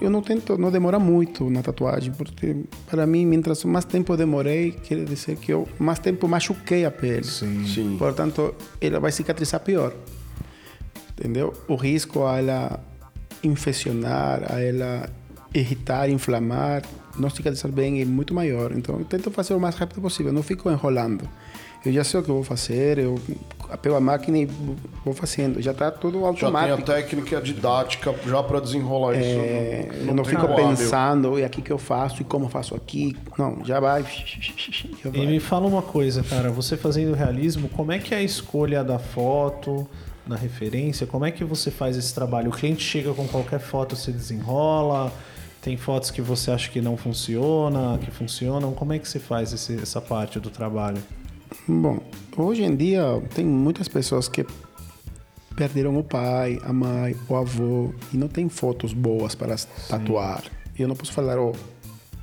[0.00, 2.56] eu não tento, não demora muito na tatuagem, porque
[2.90, 7.24] para mim, mientras mais tempo demorei, quer dizer que eu mais tempo machuquei a pele.
[7.24, 7.66] Sim.
[7.66, 7.96] Sim.
[7.98, 9.94] Portanto, ela vai cicatrizar pior.
[11.12, 11.52] Entendeu?
[11.66, 12.80] O risco a ela
[13.42, 15.08] infeccionar, a ela
[15.54, 16.82] irritar, inflamar,
[17.18, 18.72] não cicatrizar bem é muito maior.
[18.72, 21.28] Então, eu tento fazer o mais rápido possível, não fico enrolando.
[21.84, 23.14] Eu já sei o que eu vou fazer, eu
[23.80, 24.46] pego a máquina e
[25.04, 25.62] vou fazendo.
[25.62, 26.82] Já está tudo Já tem a automático.
[26.82, 29.20] técnica e a didática já pra desenrolar É,
[29.90, 30.00] isso.
[30.08, 30.56] eu não tem fico hábil.
[30.68, 33.16] pensando, e aqui que eu faço, e como eu faço aqui.
[33.38, 34.02] Não, já vai.
[34.02, 35.20] já vai.
[35.20, 36.50] E me fala uma coisa, cara.
[36.50, 39.86] Você fazendo realismo, como é que é a escolha da foto,
[40.26, 41.06] na referência?
[41.06, 42.48] Como é que você faz esse trabalho?
[42.50, 45.12] O cliente chega com qualquer foto, você desenrola?
[45.62, 48.72] Tem fotos que você acha que não funciona, que funcionam?
[48.72, 50.98] Como é que você faz esse- essa parte do trabalho?
[51.66, 52.00] Bom,
[52.36, 53.02] hoje em dia
[53.34, 54.44] tem muitas pessoas que
[55.56, 59.56] perderam o pai, a mãe, o avô e não tem fotos boas para
[59.88, 60.44] tatuar.
[60.78, 61.52] E eu não posso falar, oh,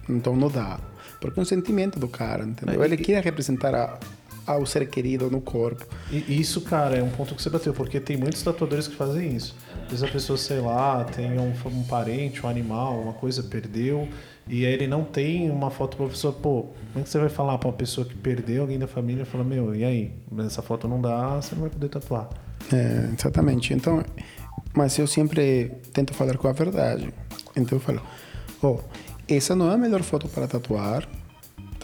[0.10, 0.80] então não dá.
[1.20, 2.84] Porque é um sentimento do cara, entendeu?
[2.84, 4.00] Ele quer representar a,
[4.46, 5.86] ao ser querido no corpo.
[6.12, 9.36] E isso, cara, é um ponto que você bateu, porque tem muitos tatuadores que fazem
[9.36, 9.56] isso.
[9.84, 14.08] Às vezes a pessoa, sei lá, tem um, um parente, um animal, uma coisa perdeu,
[14.48, 17.30] e aí ele não tem uma foto pra pessoa, pô, como é que você vai
[17.30, 20.12] falar pra uma pessoa que perdeu alguém da família e fala, meu, e aí?
[20.46, 22.30] Essa foto não dá, você não vai poder tatuar.
[22.72, 23.74] É, exatamente.
[23.74, 24.04] Então,
[24.76, 27.12] mas eu sempre tento falar com a verdade.
[27.56, 28.02] Então eu falo,
[28.62, 28.80] oh,
[29.28, 31.08] essa não é a melhor foto para tatuar,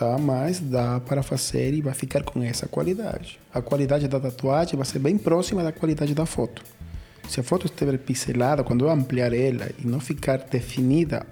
[0.01, 0.17] tá?
[0.17, 3.39] Mas dá para fazer e vai ficar com essa qualidade.
[3.53, 6.63] A qualidade da tatuagem vai ser bem próxima da qualidade da foto.
[7.29, 11.23] Se a foto estiver pixelada, quando eu ampliar ela e não ficar definida,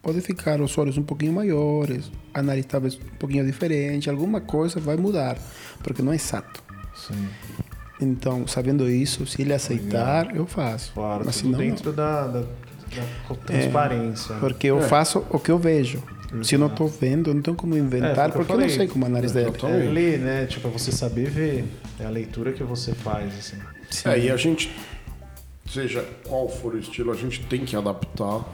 [0.00, 4.78] pode ficar os olhos um pouquinho maiores, a nariz talvez um pouquinho diferente, alguma coisa
[4.78, 5.36] vai mudar,
[5.82, 6.62] porque não é exato.
[6.94, 7.28] Sim.
[8.00, 10.92] Então, sabendo isso, se ele aceitar, eu faço.
[10.92, 14.34] Claro, Mas tudo senão, dentro da, da, da transparência.
[14.34, 14.40] não.
[14.40, 16.00] Porque eu faço o que eu vejo.
[16.42, 18.52] Se eu não tô vendo, eu não tenho como inventar, É, foi o que porque
[18.52, 18.76] eu não falei.
[18.76, 19.48] sei como é o nariz dele.
[19.50, 19.86] Exatamente.
[19.86, 20.46] É ler, né?
[20.46, 21.64] Tipo, é você saber ver.
[22.00, 23.58] É a leitura que você faz, assim.
[24.08, 24.74] É, e a gente,
[25.70, 28.44] seja qual for o estilo, a gente tem que adaptar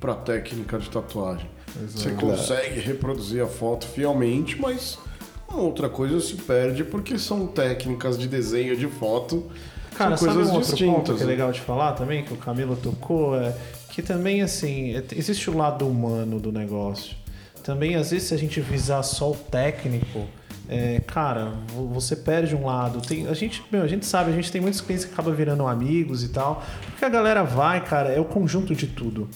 [0.00, 1.46] para técnica de tatuagem.
[1.90, 4.98] Você consegue reproduzir a foto fielmente, mas
[5.48, 9.44] uma outra coisa se perde porque são técnicas de desenho de foto,
[9.94, 10.94] Cara, são sabe coisas um outro distintas.
[10.94, 11.32] ponto que é né?
[11.32, 13.54] legal de falar também, que o Camilo tocou, é
[13.90, 17.16] que também, assim, existe o lado humano do negócio.
[17.66, 20.24] Também, às vezes, se a gente visar só o técnico,
[20.68, 23.00] é, cara, vo- você perde um lado.
[23.00, 25.66] Tem, a, gente, meu, a gente sabe, a gente tem muitos clientes que acabam virando
[25.66, 29.28] amigos e tal, porque a galera vai, cara, é o conjunto de tudo.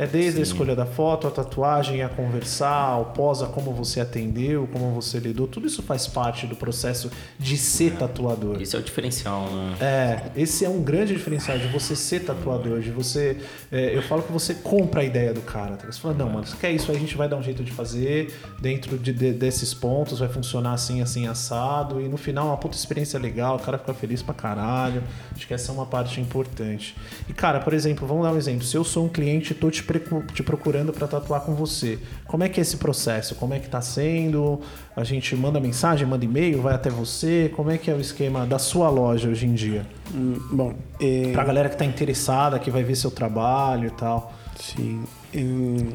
[0.00, 4.00] É desde a escolha da foto, a tatuagem, a conversar, o pós, a como você
[4.00, 5.46] atendeu, como você lidou.
[5.46, 8.62] Tudo isso faz parte do processo de ser tatuador.
[8.62, 9.76] Isso é o diferencial, né?
[9.78, 13.36] É, esse é um grande diferencial de você ser tatuador, de você.
[13.70, 15.76] é, eu falo que você compra a ideia do cara.
[15.76, 15.92] Tá?
[15.92, 17.70] Você fala, não, mano, você quer isso aí, a gente vai dar um jeito de
[17.70, 22.00] fazer dentro de, de- desses pontos, vai funcionar assim, assim, assado.
[22.00, 25.02] E no final, uma puta experiência legal, o cara fica feliz pra caralho.
[25.36, 26.96] Acho que essa é uma parte importante.
[27.28, 28.64] E, cara, por exemplo, vamos dar um exemplo.
[28.64, 32.44] Se eu sou um cliente e tô te, te procurando pra tatuar com você, como
[32.44, 33.34] é que é esse processo?
[33.34, 34.60] Como é que tá sendo?
[34.94, 37.50] A gente manda mensagem, manda e-mail, vai até você?
[37.56, 39.84] Como é que é o esquema da sua loja hoje em dia?
[40.14, 44.32] Hum, bom, é, Pra galera que tá interessada, que vai ver seu trabalho e tal.
[44.56, 45.02] sim.
[45.34, 45.88] Em-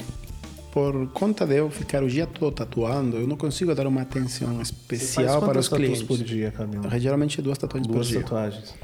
[0.71, 4.61] por conta de eu ficar o dia todo tatuando, eu não consigo dar uma atenção
[4.61, 6.03] especial para os clientes.
[6.03, 6.83] por dia, Camilo?
[6.99, 8.21] Geralmente duas tatuagens Duas por dia.
[8.21, 8.75] tatuagens.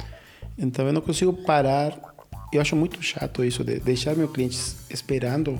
[0.58, 2.11] Então eu não consigo parar.
[2.52, 5.58] Eu acho muito chato isso de deixar meu cliente esperando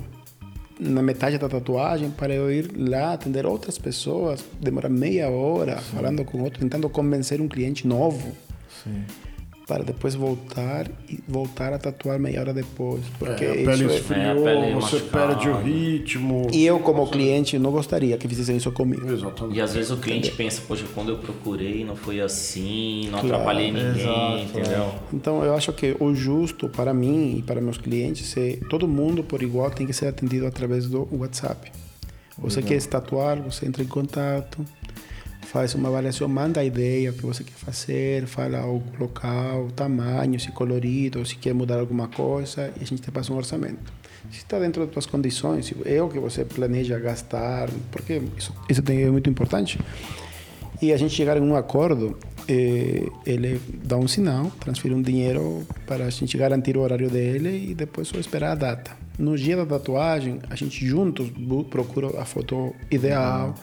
[0.78, 6.24] na metade da tatuagem para eu ir lá atender outras pessoas, demorar meia hora falando
[6.24, 8.32] com outro, tentando convencer um cliente novo
[8.82, 9.04] Sim.
[9.66, 13.84] Para depois voltar e voltar a tatuar meia hora depois, porque É, a isso pele
[13.84, 15.26] é- esfriou, É, a pele você machucada.
[15.34, 16.48] perde o ritmo.
[16.52, 19.10] e eu como cliente não gostaria que fizessem isso comigo.
[19.10, 19.56] Exatamente.
[19.56, 23.70] E às vezes o cliente pensa, poxa, quando eu procurei não foi assim, não atrapalhei
[23.72, 23.90] ninguém,
[24.42, 24.94] exato, entendeu?
[25.12, 29.22] Então eu acho que o justo para mim e para meus clientes é todo mundo
[29.22, 31.70] por igual tem que ser atendido através do WhatsApp.
[32.38, 34.64] Você quer se tatuar, você entra em contato,
[35.42, 40.38] faz uma avaliação, manda a ideia que você quer fazer, fala o local, o tamanho,
[40.40, 43.92] se colorido, se quer mudar alguma coisa e a gente te passa um orçamento.
[44.30, 48.82] Se está dentro das tuas condições, é o que você planeja gastar, porque isso, isso
[48.86, 49.78] é muito importante.
[50.80, 52.16] E a gente chegar em um acordo,
[52.48, 57.70] eh, ele dá um sinal, transfere um dinheiro para a gente garantir o horário dele
[57.70, 58.90] e depois só esperar a data.
[59.18, 61.30] No dia da tatuagem, a gente juntos
[61.70, 63.54] procura a foto ideal,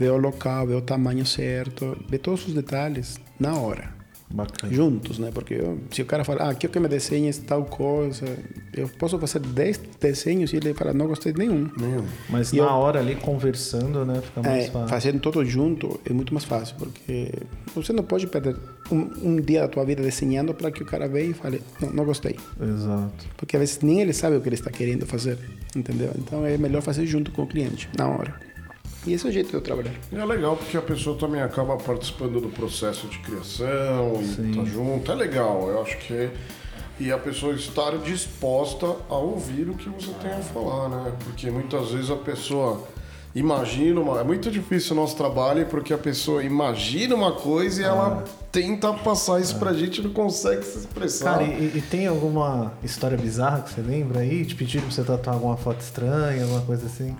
[0.00, 4.00] vê o local, vê o tamanho certo, vê todos os detalhes na hora.
[4.32, 4.72] Bacana.
[4.72, 5.30] Juntos, né?
[5.34, 8.24] Porque eu- se o cara fala, ah, quero que me desenhes tal coisa,
[8.72, 11.68] eu posso fazer 10 desenhos e ele fala, não gostei de nenhum.
[11.76, 12.04] Nenhum.
[12.28, 14.20] Mas E na eu- hora ali, conversando, né?
[14.22, 14.88] Fica mais É, fácil.
[14.88, 17.32] fazendo tudo junto é muito mais fácil, porque
[17.74, 18.54] você não pode perder
[18.92, 21.90] um, um dia da tua vida desenhando para que o cara veja e fale, não,
[21.90, 22.36] não gostei.
[22.62, 23.26] Exato.
[23.36, 25.38] Porque às vezes nem ele sabe o que ele está querendo fazer,
[25.74, 26.12] entendeu?
[26.16, 28.32] Então é melhor fazer junto com o cliente, na hora.
[29.06, 29.94] E esse é o jeito de eu trabalhar.
[30.12, 34.64] E é legal porque a pessoa também acaba participando do processo de criação e tá
[34.64, 35.10] junto.
[35.10, 36.30] É legal, eu acho que é.
[36.98, 41.12] E a pessoa estar disposta a ouvir o que você tem a falar, né?
[41.24, 42.86] Porque muitas vezes a pessoa
[43.34, 44.20] imagina uma.
[44.20, 48.22] É muito difícil o nosso trabalho porque a pessoa imagina uma coisa e ela
[48.52, 51.38] tenta passar isso pra gente e não consegue se expressar.
[51.38, 54.44] Cara, e, e tem alguma história bizarra que você lembra aí?
[54.44, 57.16] Te pediram pra você tatuar alguma foto estranha, alguma coisa assim?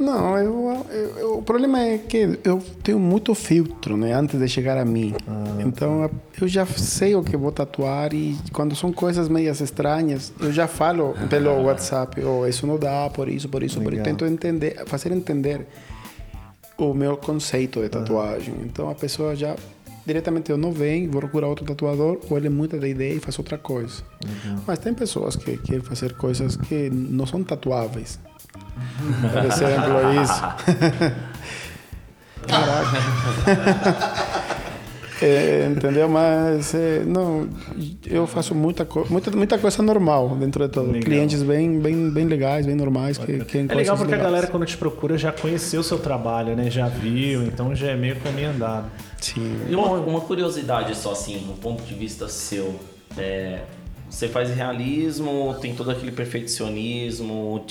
[0.00, 4.48] Não, eu, eu- eu- o problema é que eu tenho muito filtro, né, antes de
[4.48, 5.14] chegar a mim.
[5.64, 10.50] Então eu já sei o que vou tatuar e quando são coisas meias estranhas, eu
[10.50, 14.02] já falo pelo WhatsApp, oh, isso não dá, por isso, por isso, por isso.
[14.02, 14.04] Legal.
[14.04, 15.66] Tento entender, fazer entender
[16.78, 18.54] o meu conceito de tatuagem.
[18.64, 19.54] Então a pessoa já
[20.06, 23.38] diretamente eu não vem, vou procurar outro tatuador, ou ele muda de ideia e faz
[23.38, 24.02] outra coisa.
[24.66, 28.18] Mas tem pessoas que querem fazer coisas que não são tatuáveis.
[29.32, 30.40] Por exemplo, isso.
[32.46, 33.00] Caraca.
[35.22, 36.08] É, entendeu?
[36.08, 37.46] Mas é, não,
[38.06, 40.86] eu faço muita, co muita, muita coisa normal dentro de tudo.
[40.86, 41.02] Legal.
[41.02, 43.18] Clientes bem, bem, bem legais, bem normais.
[43.18, 46.56] Que, que É legal porque a galera, quando te procura, já conheceu o seu trabalho,
[46.56, 46.70] né?
[46.70, 48.90] Já viu, então já é meio caminho andado.
[49.20, 49.66] Sim.
[49.68, 52.78] E uma, uma curiosidade só assim, do ponto de vista seu,
[53.16, 53.64] é,
[54.08, 57.64] você faz realismo, tem todo aquele perfeccionismo,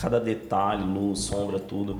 [0.00, 1.98] cada detalhe, luz, sombra, tudo.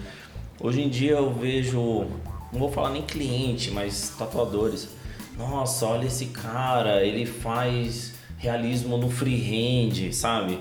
[0.60, 2.06] Hoje em dia eu vejo,
[2.52, 4.88] não vou falar nem cliente, mas tatuadores.
[5.36, 10.60] Nossa, olha esse cara, ele faz realismo no freehand, sabe?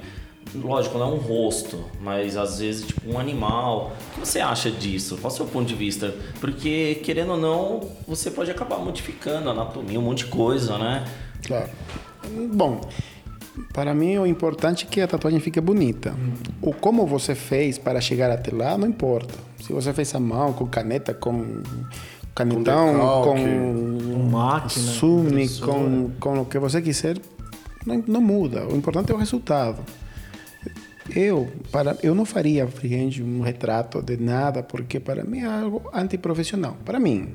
[0.55, 3.93] Lógico, não é um rosto, mas às vezes tipo um animal.
[4.11, 5.17] O que você acha disso?
[5.17, 6.13] Qual é o seu ponto de vista?
[6.39, 11.05] Porque, querendo ou não, você pode acabar modificando a anatomia, um monte de coisa, né?
[11.45, 11.69] Claro.
[12.53, 12.81] Bom,
[13.73, 16.15] para mim o importante é que a tatuagem fique bonita.
[16.61, 19.33] O como você fez para chegar até lá não importa.
[19.61, 21.61] Se você fez a mão, com caneta, com
[22.35, 27.17] canetão, decalque, com, com máquina, sume, com com, com o que você quiser,
[27.85, 28.67] não, não muda.
[28.67, 29.79] O importante é o resultado.
[31.15, 35.89] Eu, para, eu não faria freehand um retrato de nada, porque para mim é algo
[35.93, 36.75] antiprofissional.
[36.83, 37.33] Para mim,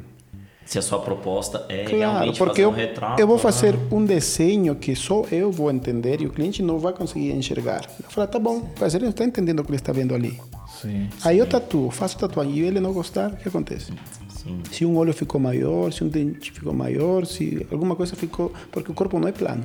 [0.64, 3.20] Se a sua proposta é Claro, realmente porque fazer eu, um retrato.
[3.20, 3.42] eu vou né?
[3.42, 7.88] fazer um desenho que só eu vou entender e o cliente não vai conseguir enxergar.
[8.02, 10.38] Eu falo, tá bom, mas ele não está entendendo o que ele está vendo ali.
[10.80, 11.08] Sim.
[11.24, 13.92] Aí eu tatuo, faço tatuagem e ele não gostar, o que acontece?
[14.28, 14.60] Sim.
[14.70, 18.52] Se um olho ficou maior, se um dente ficou maior, se alguma coisa ficou...
[18.70, 19.64] Porque o corpo não é plano.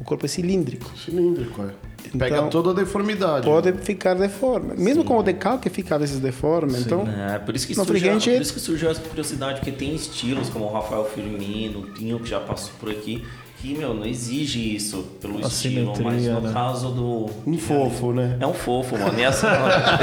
[0.00, 0.90] O corpo é cilíndrico.
[0.96, 1.70] Cilíndrico, é.
[2.16, 3.44] Pega Então, toda a deformidade.
[3.44, 4.74] Pode ficar deforme.
[4.78, 6.78] Mesmo com o decalque fica às vezes deforme.
[6.78, 9.94] Então, É, por isso que surgiu, freehand- por isso que surgiu essa curiosidade, porque tem
[9.94, 13.24] estilos como o Rafael Firmino, o Pinho que já passou por aqui,
[13.60, 16.52] que, meu, não exige isso pelo A estilo, mas no né?
[16.52, 17.26] caso do.
[17.44, 18.36] Um fofo, né?
[18.38, 19.18] É um fofo, mano.
[19.18, 19.48] E essa,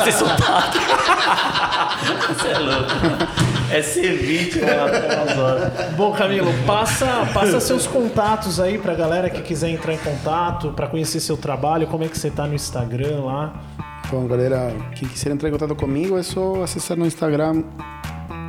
[0.06, 0.78] esse sotaque.
[2.28, 2.92] Você é louco.
[3.72, 4.68] É ser vítima.
[5.96, 10.88] Bom, Camilo, passa, passa seus contatos aí pra galera que quiser entrar em contato, pra
[10.88, 13.54] conhecer seu trabalho, como é que você tá no Instagram lá.
[14.12, 17.64] Bom, galera, quem quiser entrar em contato comigo é só acessar no Instagram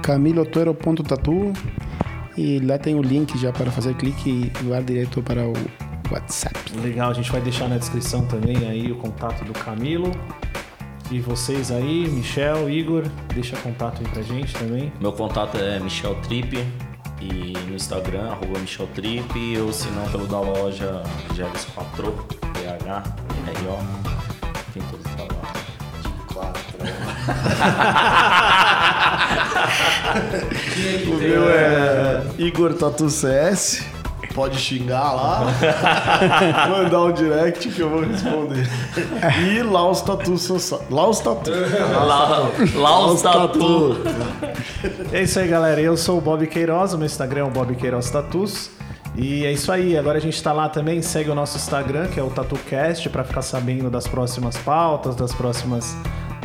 [0.02, 1.52] camilotuero.tatu
[2.36, 5.54] e lá tem o link já para fazer clique e vai direto para o
[6.10, 6.58] WhatsApp.
[6.82, 10.10] Legal, a gente vai deixar na descrição também aí o contato do Camilo.
[11.10, 14.92] E vocês aí, Michel, Igor, deixa contato aí pra gente também.
[15.00, 16.56] Meu contato é Michel Trip
[17.20, 21.02] e no Instagram, arroba Michel Trip, ou se não, pelo da loja
[21.34, 22.12] Geles 4,
[22.52, 23.02] PH,
[23.62, 23.78] RO.
[24.74, 25.36] Tem todo o trabalho.
[31.06, 33.84] O meu é Igor Tatu CS.
[34.34, 35.46] Pode xingar lá.
[36.68, 38.68] Mandar um direct que eu vou responder.
[39.48, 40.84] E Laos Tatu Society.
[40.90, 41.50] Laos Tatu.
[41.50, 43.96] Lá, lá os tatu.
[45.10, 45.80] É isso aí, galera.
[45.80, 48.70] Eu sou o Bob Queiroz, o meu Instagram é o Bob Queiroz Tatus.
[49.16, 52.20] E é isso aí, agora a gente tá lá também, segue o nosso Instagram, que
[52.20, 55.96] é o TatuCast, pra ficar sabendo das próximas pautas, das próximas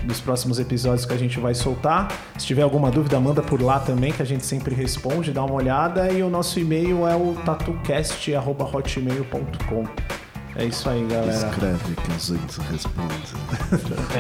[0.03, 2.11] dos próximos episódios que a gente vai soltar.
[2.38, 5.56] Se tiver alguma dúvida, manda por lá também, que a gente sempre responde, dá uma
[5.56, 6.11] olhada.
[6.11, 9.86] E o nosso e-mail é o tatucast.hotmail.com.
[10.56, 11.32] É isso aí, galera.
[11.32, 13.34] Escreve que a gente responde.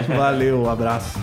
[0.17, 1.19] Valeu, um abraço.